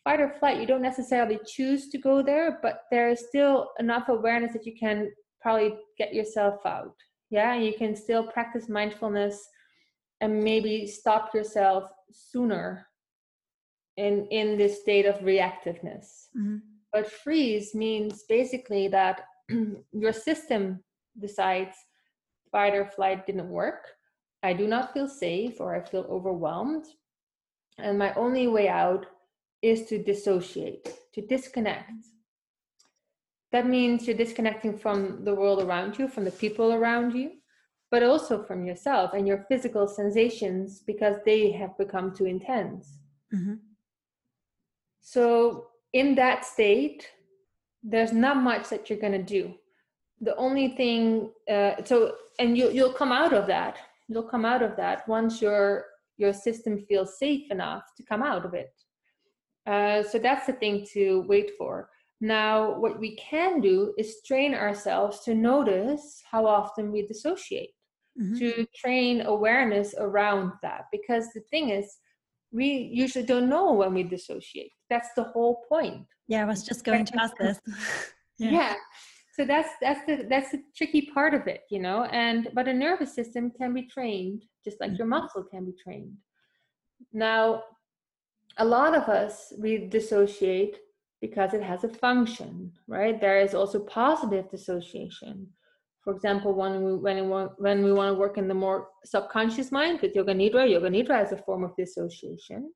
Fight 0.05 0.21
or 0.21 0.31
flight 0.39 0.59
you 0.59 0.67
don't 0.67 0.83
necessarily 0.83 1.39
choose 1.47 1.89
to 1.91 1.99
go 1.99 2.23
there 2.23 2.59
but 2.63 2.81
there 2.91 3.11
is 3.11 3.27
still 3.29 3.71
enough 3.79 4.09
awareness 4.09 4.53
that 4.53 4.67
you 4.67 4.75
can 4.79 5.11
probably 5.41 5.75
get 5.99 6.15
yourself 6.15 6.65
out. 6.65 6.97
Yeah 7.31 7.55
you 7.57 7.75
can 7.77 7.95
still 7.95 8.25
practice 8.27 8.69
mindfulness 8.69 9.37
and 10.21 10.43
maybe 10.43 10.87
stop 10.87 11.35
yourself 11.35 11.85
sooner 12.11 12.87
in 13.97 14.27
in 14.31 14.59
this 14.59 14.81
state 14.81 15.07
of 15.07 15.17
reactiveness. 15.21 16.07
Mm-hmm 16.37 16.74
but 16.95 17.11
freeze 17.11 17.75
means 17.75 18.23
basically 18.29 18.87
that 18.87 19.23
your 19.93 20.13
system 20.13 20.79
decides 21.19 21.77
fight 22.53 22.73
or 22.73 22.87
flight 22.87 23.27
didn't 23.27 23.51
work. 23.51 23.89
I 24.45 24.53
do 24.53 24.69
not 24.69 24.95
feel 24.95 25.09
safe 25.09 25.61
or 25.61 25.75
I 25.75 25.81
feel 25.81 26.07
overwhelmed. 26.09 26.87
And 27.79 27.99
my 27.99 28.15
only 28.15 28.47
way 28.47 28.69
out 28.69 29.07
is 29.61 29.87
to 29.87 30.01
dissociate, 30.01 30.89
to 31.15 31.21
disconnect. 31.21 31.91
That 33.51 33.67
means 33.67 34.07
you're 34.07 34.17
disconnecting 34.17 34.79
from 34.79 35.25
the 35.25 35.35
world 35.35 35.63
around 35.65 35.99
you, 35.99 36.07
from 36.07 36.25
the 36.25 36.31
people 36.31 36.73
around 36.73 37.13
you, 37.13 37.33
but 37.91 38.05
also 38.05 38.45
from 38.45 38.65
yourself 38.65 39.15
and 39.15 39.27
your 39.27 39.45
physical 39.49 39.89
sensations 39.89 40.81
because 40.87 41.17
they 41.27 41.51
have 41.51 41.77
become 41.77 42.15
too 42.15 42.27
intense. 42.27 42.99
Mm-hmm. 43.35 43.55
So 45.01 45.67
in 45.95 46.15
that 46.17 46.45
state, 46.45 47.09
there's 47.83 48.13
not 48.13 48.37
much 48.37 48.69
that 48.69 48.91
you're 48.91 48.99
going 48.99 49.13
to 49.13 49.23
do. 49.23 49.55
The 50.21 50.37
only 50.37 50.69
thing, 50.77 51.31
uh, 51.51 51.83
so, 51.85 52.17
and 52.39 52.59
you, 52.59 52.71
you'll 52.71 52.93
come 52.93 53.13
out 53.13 53.33
of 53.33 53.47
that. 53.47 53.79
You'll 54.09 54.29
come 54.35 54.45
out 54.45 54.63
of 54.63 54.77
that 54.77 55.09
once 55.09 55.41
your 55.41 55.87
your 56.17 56.33
system 56.33 56.79
feels 56.87 57.19
safe 57.19 57.51
enough 57.51 57.83
to 57.97 58.05
come 58.05 58.23
out 58.23 58.45
of 58.45 58.55
it. 58.55 58.73
Uh, 59.67 60.01
so 60.03 60.17
that's 60.17 60.47
the 60.47 60.53
thing 60.53 60.87
to 60.93 61.25
wait 61.27 61.51
for. 61.59 61.89
Now, 62.21 62.79
what 62.79 63.01
we 63.01 63.17
can 63.17 63.61
do 63.61 63.95
is 63.99 64.23
train 64.25 64.55
ourselves 64.55 65.21
to 65.25 65.35
notice 65.35 66.23
how 66.31 66.47
often 66.47 66.93
we 66.93 67.05
dissociate, 67.05 67.71
mm-hmm. 68.21 68.39
to 68.39 68.67
train 68.77 69.23
awareness 69.23 69.95
around 69.99 70.53
that. 70.63 70.85
Because 70.93 71.27
the 71.35 71.41
thing 71.51 71.71
is, 71.71 71.99
we 72.53 72.67
usually 72.93 73.27
don't 73.27 73.49
know 73.49 73.73
when 73.73 73.93
we 73.93 74.05
dissociate. 74.05 74.71
That's 74.95 75.13
the 75.15 75.25
whole 75.25 75.65
point. 75.69 76.07
Yeah, 76.29 76.43
I 76.43 76.45
was 76.45 76.63
just 76.63 76.85
going 76.85 77.05
to 77.05 77.21
ask 77.21 77.37
this. 77.37 77.61
yeah. 78.39 78.51
yeah. 78.51 78.75
So 79.37 79.45
that's 79.45 79.71
that's 79.81 80.03
the 80.07 80.27
that's 80.31 80.53
the 80.53 80.63
tricky 80.77 81.11
part 81.13 81.35
of 81.35 81.49
it, 81.49 81.63
you 81.69 81.81
know. 81.81 82.05
And 82.05 82.49
but 82.55 82.69
a 82.69 82.73
nervous 82.73 83.13
system 83.13 83.51
can 83.51 83.75
be 83.75 83.89
trained, 83.95 84.45
just 84.65 84.81
like 84.81 84.97
your 84.97 85.09
mm-hmm. 85.09 85.25
muscle 85.25 85.45
can 85.53 85.65
be 85.65 85.75
trained. 85.83 86.13
Now, 87.13 87.65
a 88.59 88.65
lot 88.65 88.97
of 88.97 89.09
us 89.09 89.53
we 89.59 89.89
dissociate 89.99 90.77
because 91.21 91.55
it 91.55 91.63
has 91.63 91.83
a 91.83 91.89
function, 91.89 92.71
right? 92.87 93.21
There 93.21 93.41
is 93.41 93.53
also 93.53 93.81
positive 93.81 94.49
dissociation 94.49 95.49
for 96.05 96.13
example, 96.15 96.53
when 96.53 96.85
we 96.85 96.93
when 96.95 97.17
we 97.17 97.29
want, 97.29 97.53
when 97.57 97.83
we 97.83 97.93
want 97.93 98.15
to 98.15 98.21
work 98.21 98.37
in 98.37 98.47
the 98.47 98.55
more 98.55 98.89
subconscious 99.07 99.73
mind 99.73 100.03
with 100.03 100.15
yoga 100.15 100.35
nidra, 100.35 100.71
yoga 100.71 100.91
nidra 100.91 101.25
is 101.25 101.33
a 101.33 101.39
form 101.39 101.65
of 101.65 101.75
dissociation. 101.77 102.71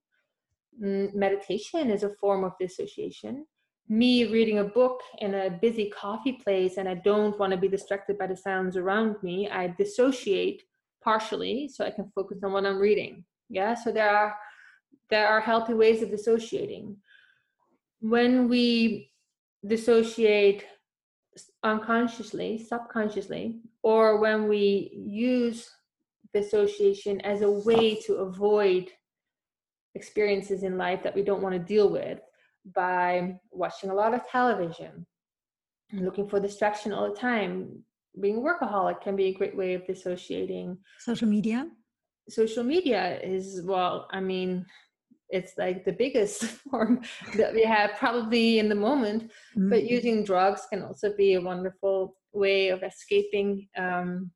Meditation 0.79 1.91
is 1.91 2.03
a 2.03 2.15
form 2.21 2.45
of 2.45 2.53
dissociation. 2.61 3.47
Me 3.89 4.27
reading 4.27 4.59
a 4.59 4.65
book 4.65 5.01
in 5.19 5.35
a 5.35 5.51
busy 5.51 5.91
coffee 5.91 6.33
place 6.33 6.77
and 6.77 6.89
I 6.89 6.95
don't 6.95 7.39
want 7.39 7.53
to 7.53 7.57
be 7.57 7.69
distracted 7.69 8.19
by 8.19 8.27
the 8.27 8.37
sounds 8.37 8.77
around 8.77 9.17
me, 9.23 9.49
I 9.49 9.69
dissociate 9.69 10.63
partially 11.03 11.69
so 11.69 11.85
I 11.85 11.91
can 11.91 12.11
focus 12.15 12.39
on 12.45 12.53
what 12.53 12.67
I'm 12.67 12.79
reading. 12.79 13.25
Yeah, 13.49 13.75
so 13.75 13.91
there 13.91 14.11
are 14.11 14.37
there 15.11 15.27
are 15.27 15.41
healthy 15.41 15.75
ways 15.75 16.03
of 16.03 16.11
dissociating. 16.11 16.97
When 18.01 18.49
we 18.49 19.11
dissociate 19.67 20.65
unconsciously, 21.63 22.59
subconsciously, 22.59 23.61
or 23.83 24.21
when 24.21 24.49
we 24.49 24.93
use 24.95 25.69
dissociation 26.35 27.21
as 27.23 27.43
a 27.43 27.51
way 27.51 27.95
to 28.03 28.17
avoid 28.17 28.91
experiences 29.95 30.63
in 30.63 30.79
life 30.79 31.03
that 31.03 31.15
we 31.15 31.23
don't 31.23 31.43
want 31.43 31.55
to 31.55 31.59
deal 31.59 31.91
with 31.91 32.21
by 32.75 33.39
watching 33.51 33.91
a 33.91 33.95
lot 33.95 34.15
of 34.15 34.27
television, 34.29 35.07
looking 35.93 36.29
for 36.29 36.41
distraction 36.41 36.93
all 36.93 37.09
the 37.09 37.17
time. 37.17 37.83
Being 38.21 38.39
a 38.39 38.41
workaholic 38.41 39.01
can 39.01 39.17
be 39.17 39.27
a 39.27 39.35
great 39.35 39.57
way 39.57 39.75
of 39.75 39.87
dissociating. 39.87 40.79
Social 40.99 41.29
media? 41.29 41.69
Social 42.29 42.65
media 42.65 43.21
is, 43.23 43.63
well, 43.65 44.07
I 44.11 44.21
mean, 44.21 44.67
it's 45.31 45.53
like 45.59 45.85
the 45.85 45.93
biggest 45.93 46.43
form 46.71 47.03
that 47.37 47.55
we 47.55 47.63
have 47.63 47.91
probably 47.99 48.59
in 48.59 48.69
the 48.69 48.75
moment 48.75 49.25
mm-hmm. 49.25 49.71
but 49.71 49.85
using 49.85 50.25
drugs 50.25 50.63
can 50.71 50.83
also 50.83 51.15
be 51.17 51.35
a 51.35 51.41
wonderful 51.41 52.17
way 52.33 52.69
of 52.69 52.83
escaping 52.83 53.69
um, 53.77 54.31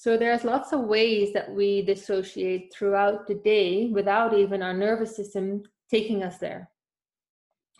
so 0.00 0.16
there's 0.16 0.44
lots 0.44 0.72
of 0.72 0.80
ways 0.80 1.32
that 1.32 1.50
we 1.50 1.82
dissociate 1.82 2.72
throughout 2.72 3.26
the 3.26 3.34
day 3.34 3.88
without 3.88 4.32
even 4.32 4.62
our 4.62 4.74
nervous 4.74 5.16
system 5.16 5.62
taking 5.90 6.22
us 6.22 6.38
there 6.38 6.70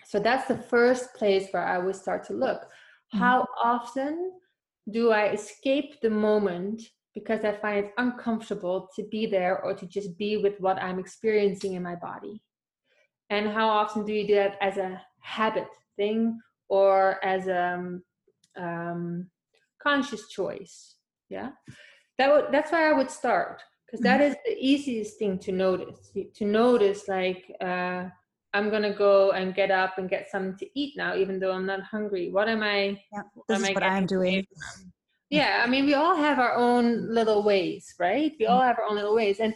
so 0.04 0.18
that's 0.18 0.48
the 0.48 0.56
first 0.56 1.14
place 1.14 1.48
where 1.50 1.66
i 1.66 1.78
would 1.78 1.96
start 1.96 2.24
to 2.24 2.32
look 2.32 2.62
mm-hmm. 2.62 3.18
how 3.18 3.46
often 3.62 4.32
do 4.90 5.12
i 5.12 5.28
escape 5.28 6.00
the 6.00 6.10
moment 6.10 6.82
because 7.18 7.44
I 7.44 7.52
find 7.52 7.86
it 7.86 7.92
uncomfortable 7.98 8.88
to 8.94 9.02
be 9.10 9.26
there 9.26 9.60
or 9.62 9.74
to 9.74 9.86
just 9.86 10.16
be 10.18 10.36
with 10.36 10.54
what 10.60 10.80
I'm 10.80 10.98
experiencing 10.98 11.74
in 11.74 11.82
my 11.82 11.96
body. 11.96 12.42
And 13.30 13.48
how 13.48 13.68
often 13.68 14.04
do 14.04 14.12
you 14.12 14.26
do 14.26 14.34
that 14.34 14.56
as 14.60 14.76
a 14.76 15.00
habit 15.20 15.68
thing 15.96 16.38
or 16.68 17.22
as 17.24 17.48
a 17.48 17.74
um, 17.74 18.02
um, 18.56 19.30
conscious 19.82 20.28
choice? 20.28 20.94
Yeah, 21.28 21.50
that 22.18 22.30
would 22.32 22.46
that's 22.52 22.72
where 22.72 22.92
I 22.92 22.96
would 22.96 23.10
start 23.10 23.62
because 23.86 24.02
that 24.02 24.20
mm-hmm. 24.20 24.34
the 24.44 24.56
easiest 24.58 25.18
thing 25.18 25.38
to 25.40 25.52
notice. 25.52 26.10
To 26.34 26.44
notice, 26.44 27.08
like 27.08 27.50
uh, 27.60 28.04
I'm 28.52 28.70
gonna 28.70 28.94
go 28.94 29.32
and 29.32 29.54
get 29.54 29.70
up 29.70 29.98
and 29.98 30.08
get 30.08 30.30
something 30.30 30.56
to 30.58 30.66
eat 30.78 30.94
now, 30.96 31.16
even 31.16 31.38
though 31.38 31.52
I'm 31.52 31.66
not 31.66 31.82
hungry. 31.82 32.30
What 32.30 32.48
am 32.48 32.62
I? 32.62 33.00
Yeah, 33.12 33.22
this 33.48 33.62
is 33.62 33.74
what 33.74 33.82
I'm 33.82 34.06
doing 34.06 34.46
yeah 35.30 35.62
i 35.64 35.68
mean 35.68 35.84
we 35.84 35.94
all 35.94 36.16
have 36.16 36.38
our 36.38 36.54
own 36.54 37.12
little 37.12 37.42
ways 37.42 37.94
right 37.98 38.32
we 38.38 38.46
all 38.46 38.60
mm. 38.60 38.66
have 38.66 38.78
our 38.78 38.84
own 38.84 38.96
little 38.96 39.14
ways 39.14 39.40
and 39.40 39.54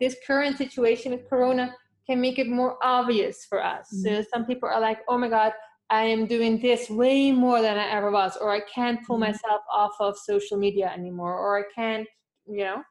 this 0.00 0.16
current 0.26 0.56
situation 0.56 1.12
with 1.12 1.28
corona 1.28 1.74
can 2.06 2.20
make 2.20 2.38
it 2.38 2.48
more 2.48 2.78
obvious 2.82 3.44
for 3.48 3.62
us 3.62 3.88
mm-hmm. 3.94 4.16
so 4.16 4.24
some 4.32 4.44
people 4.44 4.68
are 4.68 4.80
like 4.80 5.00
oh 5.08 5.18
my 5.18 5.28
god 5.28 5.52
i 5.90 6.04
am 6.04 6.26
doing 6.26 6.60
this 6.60 6.90
way 6.90 7.32
more 7.32 7.62
than 7.62 7.78
i 7.78 7.88
ever 7.88 8.10
was 8.10 8.36
or 8.36 8.52
i 8.52 8.60
can't 8.72 9.04
pull 9.06 9.16
mm-hmm. 9.16 9.32
myself 9.32 9.62
off 9.72 9.92
of 10.00 10.16
social 10.16 10.56
media 10.56 10.90
anymore 10.94 11.34
or 11.34 11.58
i 11.58 11.62
can't 11.74 12.06
you 12.48 12.64
know? 12.64 12.82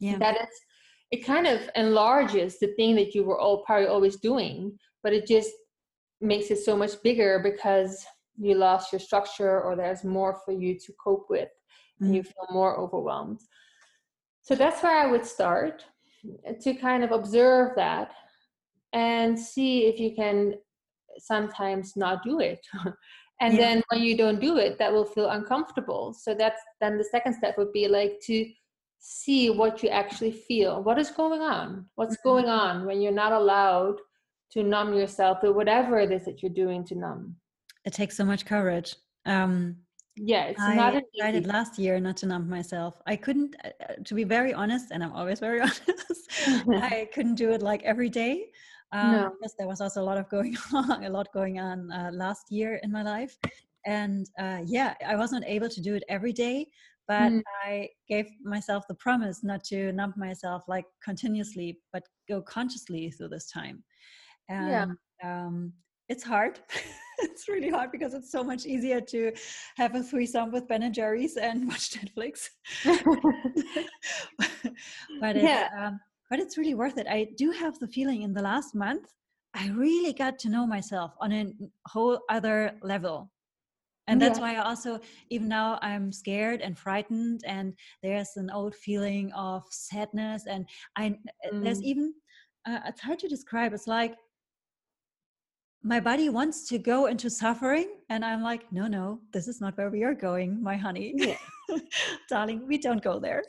Yeah. 0.00 0.18
That 0.18 0.36
is 0.36 0.48
it 1.10 1.24
kind 1.24 1.46
of 1.46 1.60
enlarges 1.74 2.58
the 2.58 2.68
thing 2.76 2.94
that 2.96 3.14
you 3.14 3.24
were 3.24 3.38
all 3.38 3.64
probably 3.64 3.88
always 3.88 4.16
doing 4.16 4.78
but 5.02 5.12
it 5.12 5.26
just 5.26 5.50
makes 6.20 6.50
it 6.50 6.58
so 6.58 6.76
much 6.76 7.02
bigger 7.02 7.40
because 7.42 8.04
you 8.36 8.54
lost 8.54 8.92
your 8.92 9.00
structure 9.00 9.60
or 9.62 9.74
there's 9.74 10.04
more 10.04 10.40
for 10.44 10.52
you 10.52 10.78
to 10.78 10.92
cope 11.02 11.26
with 11.28 11.48
and 12.00 12.14
you 12.14 12.22
feel 12.22 12.46
more 12.50 12.78
overwhelmed. 12.78 13.40
So 14.42 14.54
that's 14.54 14.82
where 14.82 14.96
i 14.96 15.10
would 15.10 15.26
start 15.26 15.84
to 16.60 16.74
kind 16.74 17.04
of 17.04 17.12
observe 17.12 17.74
that 17.76 18.12
and 18.92 19.38
see 19.38 19.86
if 19.86 19.98
you 19.98 20.14
can 20.14 20.54
sometimes 21.20 21.96
not 21.96 22.22
do 22.22 22.40
it 22.40 22.60
and 23.40 23.54
yeah. 23.54 23.60
then 23.60 23.82
when 23.88 24.02
you 24.02 24.16
don't 24.16 24.40
do 24.40 24.56
it 24.56 24.78
that 24.78 24.92
will 24.92 25.04
feel 25.04 25.30
uncomfortable 25.30 26.14
so 26.18 26.34
that's 26.34 26.60
then 26.80 26.98
the 26.98 27.04
second 27.04 27.34
step 27.34 27.56
would 27.58 27.72
be 27.72 27.88
like 27.88 28.18
to 28.22 28.46
see 29.00 29.48
what 29.48 29.82
you 29.82 29.88
actually 29.88 30.32
feel 30.32 30.82
what 30.82 30.98
is 30.98 31.10
going 31.10 31.40
on 31.40 31.86
what's 31.94 32.16
mm-hmm. 32.16 32.28
going 32.28 32.46
on 32.46 32.84
when 32.84 33.00
you're 33.00 33.12
not 33.12 33.32
allowed 33.32 33.96
to 34.50 34.62
numb 34.62 34.94
yourself 34.94 35.38
or 35.42 35.52
whatever 35.52 35.98
it 35.98 36.10
is 36.10 36.24
that 36.24 36.42
you're 36.42 36.52
doing 36.52 36.84
to 36.84 36.94
numb 36.94 37.36
it 37.88 37.94
takes 37.94 38.16
so 38.16 38.24
much 38.24 38.44
courage. 38.44 38.94
Um, 39.24 39.76
yeah, 40.16 40.44
it's 40.44 40.60
I 40.60 40.74
not. 40.74 40.94
it 40.94 41.46
last 41.46 41.78
year 41.78 41.98
not 42.00 42.18
to 42.18 42.26
numb 42.26 42.46
myself. 42.48 43.00
I 43.06 43.16
couldn't, 43.16 43.56
uh, 43.64 43.70
uh, 43.88 43.94
to 44.04 44.14
be 44.14 44.24
very 44.24 44.52
honest, 44.52 44.90
and 44.90 45.02
I'm 45.02 45.12
always 45.12 45.40
very 45.40 45.60
honest. 45.66 45.82
I 46.68 47.08
couldn't 47.14 47.36
do 47.36 47.50
it 47.50 47.62
like 47.62 47.82
every 47.84 48.10
day. 48.10 48.50
Um, 48.92 49.12
no. 49.12 49.30
because 49.38 49.54
there 49.58 49.68
was 49.68 49.80
also 49.80 50.00
a 50.00 50.06
lot 50.10 50.16
of 50.16 50.28
going 50.30 50.56
on, 50.72 51.04
a 51.04 51.10
lot 51.10 51.28
going 51.34 51.58
on 51.58 51.92
uh, 51.92 52.10
last 52.12 52.50
year 52.50 52.80
in 52.82 52.90
my 52.90 53.02
life, 53.02 53.36
and 53.86 54.28
uh, 54.38 54.60
yeah, 54.64 54.94
I 55.06 55.16
was 55.16 55.32
not 55.32 55.42
able 55.46 55.68
to 55.68 55.80
do 55.80 55.94
it 55.94 56.04
every 56.08 56.32
day. 56.32 56.66
But 57.06 57.32
mm. 57.32 57.42
I 57.64 57.88
gave 58.06 58.26
myself 58.44 58.84
the 58.86 58.94
promise 58.94 59.42
not 59.42 59.64
to 59.64 59.92
numb 59.92 60.12
myself 60.18 60.64
like 60.68 60.84
continuously, 61.02 61.78
but 61.90 62.02
go 62.28 62.42
consciously 62.42 63.10
through 63.10 63.30
this 63.30 63.50
time. 63.50 63.82
And 64.50 64.94
yeah. 65.22 65.46
um, 65.46 65.72
it's 66.10 66.22
hard. 66.22 66.60
it's 67.18 67.48
really 67.48 67.70
hard 67.70 67.92
because 67.92 68.12
it's 68.12 68.30
so 68.30 68.44
much 68.44 68.66
easier 68.66 69.00
to 69.00 69.32
have 69.76 69.94
a 69.94 70.02
threesome 70.02 70.52
with 70.52 70.68
Ben 70.68 70.82
and 70.82 70.94
Jerry's 70.94 71.36
and 71.36 71.66
watch 71.68 71.92
Netflix. 71.92 72.48
but 75.20 75.36
yeah. 75.36 75.68
Um, 75.78 76.00
but 76.30 76.38
it's 76.38 76.58
really 76.58 76.74
worth 76.74 76.98
it. 76.98 77.06
I 77.08 77.28
do 77.36 77.50
have 77.50 77.78
the 77.78 77.88
feeling 77.88 78.22
in 78.22 78.32
the 78.32 78.42
last 78.42 78.74
month, 78.74 79.08
I 79.54 79.68
really 79.68 80.12
got 80.12 80.38
to 80.40 80.48
know 80.48 80.66
myself 80.66 81.14
on 81.20 81.32
a 81.32 81.46
whole 81.86 82.20
other 82.28 82.72
level. 82.82 83.30
And 84.06 84.20
that's 84.20 84.38
yeah. 84.38 84.44
why 84.44 84.54
I 84.54 84.64
also, 84.64 85.00
even 85.28 85.48
now, 85.48 85.78
I'm 85.82 86.12
scared 86.12 86.62
and 86.62 86.78
frightened, 86.78 87.42
and 87.46 87.74
there's 88.02 88.36
an 88.36 88.50
old 88.50 88.74
feeling 88.74 89.30
of 89.32 89.64
sadness. 89.70 90.44
And 90.46 90.66
I, 90.96 91.10
mm. 91.52 91.62
there's 91.62 91.82
even, 91.82 92.14
uh, 92.66 92.80
it's 92.86 93.02
hard 93.02 93.18
to 93.18 93.28
describe. 93.28 93.74
It's 93.74 93.86
like 93.86 94.14
my 95.82 96.00
body 96.00 96.28
wants 96.28 96.66
to 96.68 96.78
go 96.78 97.06
into 97.06 97.30
suffering 97.30 97.88
and 98.10 98.24
i'm 98.24 98.42
like 98.42 98.70
no 98.72 98.86
no 98.86 99.20
this 99.32 99.46
is 99.46 99.60
not 99.60 99.76
where 99.78 99.90
we 99.90 100.02
are 100.02 100.14
going 100.14 100.60
my 100.62 100.76
honey 100.76 101.14
yeah. 101.16 101.36
darling 102.28 102.66
we 102.66 102.78
don't 102.78 103.02
go 103.02 103.20
there 103.20 103.42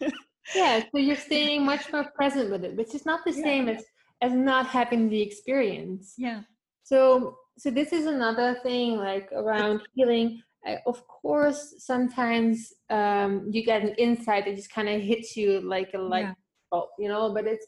yeah 0.54 0.80
so 0.80 0.98
you're 0.98 1.16
staying 1.16 1.64
much 1.64 1.92
more 1.92 2.04
present 2.14 2.50
with 2.50 2.64
it 2.64 2.76
which 2.76 2.94
is 2.94 3.06
not 3.06 3.20
the 3.24 3.32
yeah. 3.32 3.42
same 3.42 3.68
as 3.68 3.84
as 4.22 4.32
not 4.32 4.66
having 4.66 5.08
the 5.08 5.20
experience 5.20 6.14
yeah 6.18 6.40
so 6.82 7.36
so 7.58 7.70
this 7.70 7.92
is 7.92 8.06
another 8.06 8.58
thing 8.62 8.96
like 8.96 9.30
around 9.32 9.80
healing 9.94 10.40
I, 10.66 10.78
of 10.86 11.06
course 11.06 11.74
sometimes 11.78 12.72
um 12.90 13.46
you 13.50 13.64
get 13.64 13.82
an 13.82 13.94
insight 13.96 14.44
that 14.44 14.56
just 14.56 14.72
kind 14.72 14.88
of 14.88 15.00
hits 15.00 15.36
you 15.36 15.60
like 15.60 15.90
a 15.94 15.98
light 15.98 16.26
yeah. 16.26 16.34
bulb 16.70 16.88
you 16.98 17.08
know 17.08 17.32
but 17.32 17.46
it's 17.46 17.66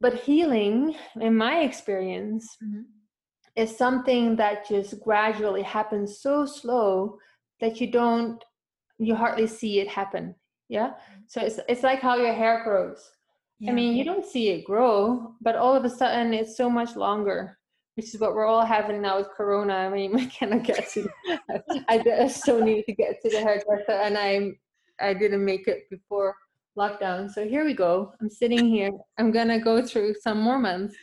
but 0.00 0.14
healing 0.14 0.94
in 1.20 1.36
my 1.36 1.60
experience 1.60 2.56
mm-hmm. 2.62 2.82
is 3.56 3.76
something 3.76 4.36
that 4.36 4.68
just 4.68 5.00
gradually 5.00 5.62
happens 5.62 6.20
so 6.20 6.44
slow 6.44 7.18
that 7.60 7.80
you 7.80 7.90
don't 7.90 8.44
you 8.98 9.14
hardly 9.14 9.46
see 9.46 9.80
it 9.80 9.88
happen 9.88 10.34
yeah 10.68 10.88
mm-hmm. 10.88 11.20
so 11.26 11.40
it's 11.40 11.60
it's 11.68 11.82
like 11.82 12.00
how 12.00 12.16
your 12.16 12.32
hair 12.32 12.62
grows 12.64 13.10
yeah. 13.58 13.70
i 13.70 13.74
mean 13.74 13.96
you 13.96 14.04
don't 14.04 14.26
see 14.26 14.48
it 14.48 14.64
grow 14.64 15.34
but 15.40 15.56
all 15.56 15.74
of 15.74 15.84
a 15.84 15.90
sudden 15.90 16.32
it's 16.32 16.56
so 16.56 16.68
much 16.68 16.96
longer 16.96 17.58
which 17.96 18.14
is 18.14 18.20
what 18.20 18.34
we're 18.34 18.46
all 18.46 18.64
having 18.64 19.02
now 19.02 19.18
with 19.18 19.28
corona 19.36 19.74
i 19.74 19.88
mean 19.88 20.12
we 20.20 20.26
cannot 20.26 20.64
get 20.64 20.88
to 20.90 21.08
i, 21.88 22.02
I 22.20 22.28
so 22.28 22.60
need 22.60 22.84
to 22.84 22.94
get 22.94 23.20
to 23.22 23.30
the 23.30 23.40
hairdresser 23.40 23.92
and 23.92 24.16
i 24.18 24.52
i 25.00 25.14
didn't 25.14 25.44
make 25.44 25.66
it 25.68 25.88
before 25.90 26.34
lockdown. 26.78 27.30
So 27.30 27.46
here 27.46 27.64
we 27.64 27.74
go. 27.74 28.12
I'm 28.20 28.30
sitting 28.30 28.66
here. 28.66 28.90
I'm 29.18 29.32
going 29.32 29.48
to 29.48 29.58
go 29.58 29.84
through 29.84 30.14
some 30.22 30.40
more 30.40 30.58
months. 30.58 30.94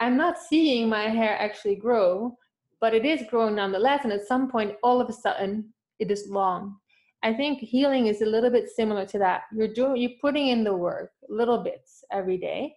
I'm 0.00 0.16
not 0.16 0.38
seeing 0.38 0.88
my 0.88 1.04
hair 1.08 1.36
actually 1.38 1.76
grow, 1.76 2.36
but 2.80 2.94
it 2.94 3.04
is 3.04 3.22
growing 3.30 3.56
nonetheless. 3.56 4.00
And 4.04 4.12
at 4.12 4.26
some 4.26 4.50
point, 4.50 4.74
all 4.82 5.00
of 5.00 5.08
a 5.08 5.12
sudden, 5.12 5.72
it 5.98 6.10
is 6.10 6.26
long. 6.28 6.76
I 7.22 7.32
think 7.32 7.58
healing 7.60 8.06
is 8.06 8.22
a 8.22 8.26
little 8.26 8.50
bit 8.50 8.68
similar 8.68 9.06
to 9.06 9.18
that. 9.18 9.42
You're 9.52 9.72
doing, 9.72 9.96
you're 9.96 10.18
putting 10.20 10.48
in 10.48 10.64
the 10.64 10.76
work, 10.76 11.12
little 11.28 11.58
bits 11.58 12.04
every 12.12 12.38
day, 12.38 12.74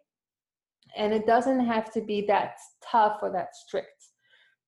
and 0.97 1.13
it 1.13 1.25
doesn't 1.25 1.65
have 1.65 1.91
to 1.93 2.01
be 2.01 2.25
that 2.27 2.55
tough 2.83 3.19
or 3.21 3.31
that 3.31 3.55
strict, 3.55 4.07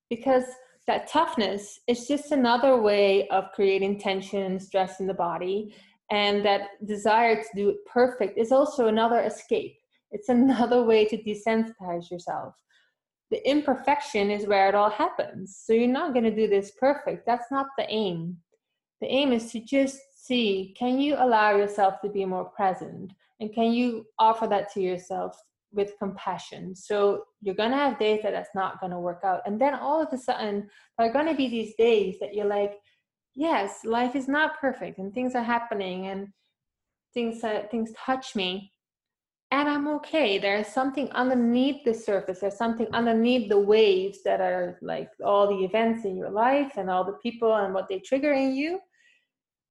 because 0.08 0.44
that 0.86 1.08
toughness 1.08 1.80
is 1.86 2.06
just 2.06 2.32
another 2.32 2.80
way 2.80 3.28
of 3.28 3.52
creating 3.54 3.98
tension 3.98 4.58
stress 4.58 5.00
in 5.00 5.06
the 5.06 5.14
body 5.14 5.74
and 6.10 6.44
that 6.44 6.86
desire 6.86 7.36
to 7.36 7.48
do 7.54 7.68
it 7.70 7.76
perfect 7.86 8.36
is 8.36 8.52
also 8.52 8.88
another 8.88 9.20
escape. 9.20 9.76
It's 10.10 10.28
another 10.28 10.84
way 10.84 11.06
to 11.06 11.16
desensitize 11.16 12.10
yourself. 12.10 12.54
The 13.30 13.48
imperfection 13.48 14.30
is 14.30 14.46
where 14.46 14.68
it 14.68 14.74
all 14.74 14.90
happens. 14.90 15.58
So 15.64 15.72
you're 15.72 15.88
not 15.88 16.12
going 16.12 16.24
to 16.24 16.34
do 16.34 16.48
this 16.48 16.72
perfect. 16.78 17.24
That's 17.26 17.50
not 17.50 17.66
the 17.78 17.86
aim 17.88 18.36
the 19.02 19.08
aim 19.08 19.32
is 19.32 19.50
to 19.52 19.60
just 19.60 19.98
see 20.14 20.74
can 20.78 21.00
you 21.00 21.16
allow 21.18 21.56
yourself 21.56 22.00
to 22.02 22.08
be 22.08 22.24
more 22.24 22.44
present? 22.44 23.12
And 23.40 23.52
can 23.52 23.72
you 23.72 24.06
offer 24.18 24.46
that 24.46 24.72
to 24.74 24.80
yourself 24.80 25.36
with 25.72 25.98
compassion? 25.98 26.76
So 26.76 27.24
you're 27.40 27.56
going 27.56 27.72
to 27.72 27.76
have 27.76 27.98
days 27.98 28.20
that 28.22 28.32
that's 28.32 28.54
not 28.54 28.80
going 28.80 28.92
to 28.92 29.00
work 29.00 29.22
out. 29.24 29.40
And 29.44 29.60
then 29.60 29.74
all 29.74 30.00
of 30.00 30.12
a 30.12 30.18
sudden 30.18 30.68
there 30.96 31.08
are 31.08 31.12
going 31.12 31.26
to 31.26 31.34
be 31.34 31.48
these 31.48 31.74
days 31.74 32.16
that 32.20 32.34
you're 32.34 32.46
like 32.46 32.74
yes 33.34 33.80
life 33.84 34.14
is 34.14 34.28
not 34.28 34.60
perfect 34.60 34.98
and 34.98 35.12
things 35.12 35.34
are 35.34 35.42
happening 35.42 36.08
and 36.08 36.28
things 37.14 37.42
uh, 37.42 37.62
things 37.70 37.90
touch 37.96 38.36
me 38.36 38.70
and 39.50 39.68
i'm 39.68 39.86
okay. 39.88 40.38
There's 40.38 40.66
something 40.66 41.10
underneath 41.12 41.84
the 41.84 41.92
surface. 41.92 42.40
There's 42.40 42.56
something 42.56 42.86
underneath 42.92 43.50
the 43.50 43.60
waves 43.60 44.22
that 44.24 44.40
are 44.40 44.78
like 44.80 45.10
all 45.22 45.46
the 45.46 45.64
events 45.64 46.06
in 46.06 46.16
your 46.16 46.30
life 46.30 46.72
and 46.76 46.88
all 46.88 47.04
the 47.04 47.18
people 47.22 47.54
and 47.54 47.74
what 47.74 47.86
they 47.88 47.98
trigger 47.98 48.32
in 48.32 48.56
you 48.56 48.80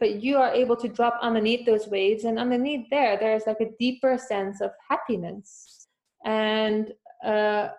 but 0.02 0.22
you 0.22 0.36
are 0.36 0.52
able 0.54 0.76
to 0.76 0.90
drop 0.90 1.18
underneath 1.22 1.66
those 1.66 1.88
waves 1.88 2.26
and 2.26 2.38
underneath 2.38 2.86
there 2.90 3.18
there's 3.18 3.48
like 3.48 3.62
a 3.62 3.72
deeper 3.80 4.18
sense 4.18 4.60
of 4.60 4.72
happiness 4.90 5.88
and 6.26 6.92
uh, 7.26 7.70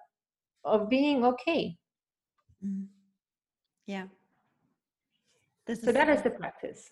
of 0.64 0.88
being 0.88 1.24
okay 1.24 1.76
mm. 2.64 2.86
yeah 3.86 4.06
this 5.66 5.80
so 5.80 5.88
is 5.88 5.94
that 5.94 6.08
is 6.08 6.22
the 6.22 6.30
practice, 6.30 6.90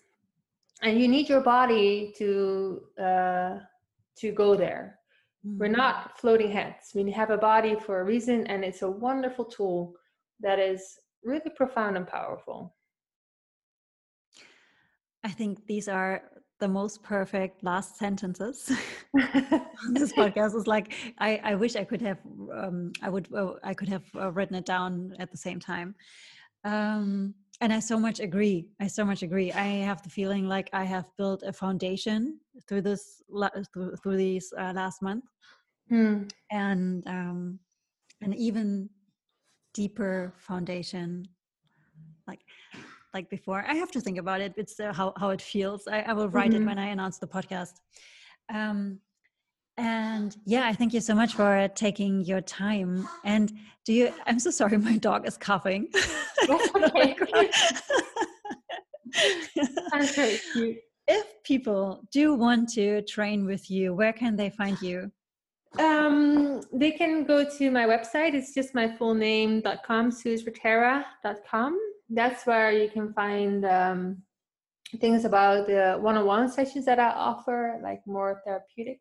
and 0.81 0.99
you 0.99 1.07
need 1.07 1.27
your 1.27 1.41
body 1.41 2.13
to 2.17 2.81
uh, 2.99 3.59
to 4.17 4.31
go 4.31 4.55
there. 4.55 4.99
Mm-hmm. 5.45 5.59
We're 5.59 5.67
not 5.67 6.17
floating 6.19 6.51
heads. 6.51 6.91
We 6.95 7.11
have 7.11 7.31
a 7.31 7.37
body 7.37 7.75
for 7.75 8.01
a 8.01 8.03
reason, 8.03 8.47
and 8.47 8.63
it's 8.63 8.81
a 8.81 8.89
wonderful 8.89 9.45
tool 9.45 9.93
that 10.39 10.59
is 10.59 10.99
really 11.23 11.51
profound 11.55 11.97
and 11.97 12.07
powerful. 12.07 12.73
I 15.23 15.29
think 15.29 15.65
these 15.67 15.87
are 15.87 16.23
the 16.59 16.67
most 16.67 17.01
perfect 17.01 17.63
last 17.63 17.97
sentences 17.97 18.71
on 19.15 19.93
this 19.93 20.13
podcast 20.19 20.55
is 20.55 20.67
like 20.67 20.93
I, 21.17 21.41
I 21.43 21.55
wish 21.55 21.75
I 21.75 21.83
could 21.83 22.01
have 22.01 22.19
um, 22.53 22.91
I 23.01 23.09
would 23.09 23.27
uh, 23.33 23.53
I 23.63 23.73
could 23.73 23.89
have 23.89 24.03
uh, 24.15 24.31
written 24.31 24.55
it 24.55 24.65
down 24.65 25.15
at 25.19 25.31
the 25.31 25.37
same 25.37 25.59
time. 25.59 25.95
Um, 26.63 27.33
and 27.61 27.71
i 27.71 27.79
so 27.79 27.97
much 27.97 28.19
agree 28.19 28.67
i 28.81 28.87
so 28.87 29.05
much 29.05 29.21
agree 29.21 29.51
i 29.53 29.63
have 29.63 30.01
the 30.01 30.09
feeling 30.09 30.47
like 30.47 30.69
i 30.73 30.83
have 30.83 31.05
built 31.17 31.43
a 31.43 31.53
foundation 31.53 32.39
through 32.67 32.81
this 32.81 33.21
through, 33.73 33.95
through 33.97 34.17
these 34.17 34.51
uh, 34.57 34.73
last 34.75 35.01
month 35.01 35.23
mm. 35.91 36.29
and 36.51 37.07
um 37.07 37.59
an 38.21 38.33
even 38.33 38.89
deeper 39.73 40.33
foundation 40.37 41.25
like 42.27 42.39
like 43.13 43.29
before 43.29 43.63
i 43.67 43.73
have 43.73 43.91
to 43.91 44.01
think 44.01 44.17
about 44.17 44.41
it 44.41 44.53
it's 44.57 44.79
uh, 44.79 44.93
how, 44.93 45.13
how 45.17 45.29
it 45.29 45.41
feels 45.41 45.87
I, 45.87 46.01
I 46.01 46.13
will 46.13 46.29
write 46.29 46.51
mm-hmm. 46.51 46.63
it 46.63 46.65
when 46.65 46.79
i 46.79 46.87
announce 46.87 47.17
the 47.17 47.27
podcast 47.27 47.73
um 48.53 48.99
and 49.77 50.37
yeah, 50.45 50.67
I 50.67 50.73
thank 50.73 50.93
you 50.93 51.01
so 51.01 51.15
much 51.15 51.33
for 51.33 51.67
taking 51.75 52.21
your 52.21 52.41
time. 52.41 53.07
And 53.23 53.51
do 53.85 53.93
you, 53.93 54.13
I'm 54.27 54.37
so 54.39 54.51
sorry, 54.51 54.77
my 54.77 54.97
dog 54.97 55.27
is 55.27 55.37
coughing. 55.37 55.87
okay. 56.49 57.15
That's 59.91 60.15
very 60.15 60.39
cute. 60.53 60.77
If 61.07 61.25
people 61.43 62.03
do 62.11 62.35
want 62.35 62.69
to 62.73 63.01
train 63.03 63.45
with 63.45 63.71
you, 63.71 63.93
where 63.93 64.13
can 64.13 64.35
they 64.35 64.49
find 64.49 64.79
you? 64.81 65.11
Um, 65.79 66.61
they 66.73 66.91
can 66.91 67.23
go 67.23 67.49
to 67.57 67.71
my 67.71 67.85
website. 67.85 68.33
It's 68.33 68.53
just 68.53 68.75
my 68.75 68.95
full 68.97 69.13
name.com, 69.13 70.11
suzeretera.com. 70.11 71.79
That's 72.13 72.45
where 72.45 72.71
you 72.71 72.89
can 72.89 73.13
find 73.13 73.65
um, 73.65 74.23
things 74.99 75.25
about 75.25 75.67
the 75.67 75.97
one-on-one 75.99 76.49
sessions 76.51 76.85
that 76.85 76.99
I 76.99 77.09
offer, 77.09 77.79
like 77.81 78.01
more 78.05 78.41
therapeutic 78.45 78.99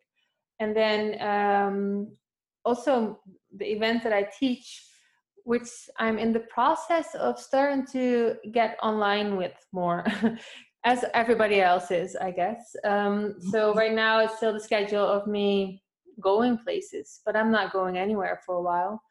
and 0.61 0.77
then 0.77 1.21
um, 1.27 2.13
also 2.65 3.19
the 3.57 3.65
events 3.65 4.05
that 4.05 4.13
I 4.13 4.29
teach, 4.39 4.87
which 5.45 5.69
I'm 5.99 6.19
in 6.19 6.33
the 6.33 6.41
process 6.41 7.15
of 7.15 7.41
starting 7.41 7.87
to 7.93 8.37
get 8.53 8.79
online 8.83 9.37
with 9.37 9.55
more, 9.73 10.05
as 10.85 11.05
everybody 11.15 11.61
else 11.61 11.91
is, 11.91 12.15
I 12.15 12.31
guess. 12.31 12.77
Um, 12.85 13.37
so 13.51 13.71
mm-hmm. 13.71 13.79
right 13.79 13.95
now 13.95 14.21
it's 14.21 14.37
still 14.37 14.53
the 14.53 14.61
schedule 14.61 15.05
of 15.05 15.27
me 15.27 15.83
going 16.21 16.59
places, 16.59 17.21
but 17.25 17.35
I'm 17.35 17.51
not 17.51 17.73
going 17.73 17.97
anywhere 17.97 18.41
for 18.45 18.57
a 18.57 18.63
while. 18.63 19.03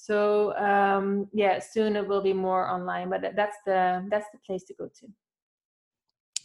So 0.00 0.56
um, 0.56 1.26
yeah, 1.32 1.58
soon 1.58 1.96
it 1.96 2.06
will 2.06 2.22
be 2.22 2.32
more 2.32 2.68
online, 2.68 3.10
but 3.10 3.20
that's 3.34 3.56
the 3.66 4.06
that's 4.08 4.26
the 4.32 4.38
place 4.46 4.62
to 4.64 4.74
go 4.74 4.86
to. 5.00 5.06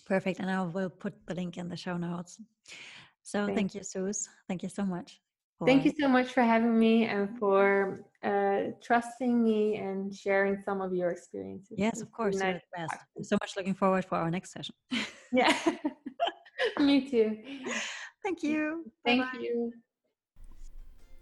Perfect, 0.05 0.39
and 0.39 0.49
I 0.49 0.63
will 0.63 0.89
put 0.89 1.13
the 1.27 1.35
link 1.35 1.57
in 1.57 1.69
the 1.69 1.77
show 1.77 1.95
notes. 1.95 2.41
So 3.21 3.45
thank, 3.45 3.55
thank 3.55 3.75
you, 3.75 3.83
Sus. 3.83 4.27
Thank 4.47 4.63
you 4.63 4.69
so 4.69 4.83
much. 4.83 5.21
Thank 5.65 5.85
you 5.85 5.93
so 5.97 6.07
much 6.09 6.33
for 6.33 6.41
having 6.41 6.77
me 6.77 7.05
and 7.05 7.37
for 7.37 8.03
uh, 8.23 8.73
trusting 8.81 9.41
me 9.41 9.77
and 9.77 10.13
sharing 10.13 10.57
some 10.65 10.81
of 10.81 10.93
your 10.93 11.11
experiences. 11.11 11.77
Yes, 11.77 12.01
of 12.01 12.11
course. 12.11 12.35
Nice 12.41 12.59
so 13.21 13.37
much 13.39 13.55
looking 13.55 13.75
forward 13.75 14.03
for 14.03 14.15
our 14.15 14.31
next 14.31 14.51
session. 14.51 14.75
yeah, 15.31 15.55
me 16.79 17.07
too. 17.09 17.37
Thank 18.23 18.43
you. 18.43 18.91
Thank 19.05 19.21
Bye-bye. 19.21 19.39
you. 19.41 19.73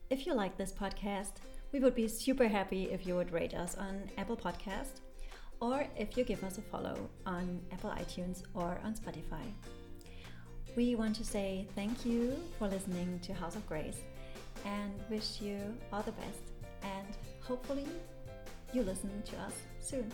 If 0.09 0.25
you 0.25 0.33
like 0.33 0.57
this 0.57 0.73
podcast, 0.73 1.33
We 1.71 1.79
would 1.79 1.95
be 1.95 2.07
super 2.07 2.47
happy 2.47 2.91
if 2.91 3.07
you 3.07 3.15
would 3.15 3.31
rate 3.31 3.53
us 3.53 3.75
on 3.75 4.09
Apple 4.17 4.35
Podcast 4.35 4.99
or 5.61 5.85
if 5.97 6.17
you 6.17 6.25
give 6.25 6.43
us 6.43 6.57
a 6.57 6.61
follow 6.61 7.09
on 7.25 7.61
Apple 7.71 7.91
iTunes 7.91 8.43
or 8.53 8.79
on 8.83 8.93
Spotify. 8.93 9.45
We 10.75 10.95
want 10.95 11.15
to 11.15 11.25
say 11.25 11.67
thank 11.75 12.05
you 12.05 12.35
for 12.59 12.67
listening 12.67 13.19
to 13.23 13.33
House 13.33 13.55
of 13.55 13.65
Grace 13.67 14.01
and 14.65 14.91
wish 15.09 15.39
you 15.39 15.59
all 15.93 16.01
the 16.01 16.11
best 16.11 16.41
and 16.83 17.07
hopefully 17.41 17.87
you 18.73 18.83
listen 18.83 19.21
to 19.25 19.37
us 19.37 19.53
soon. 19.79 20.11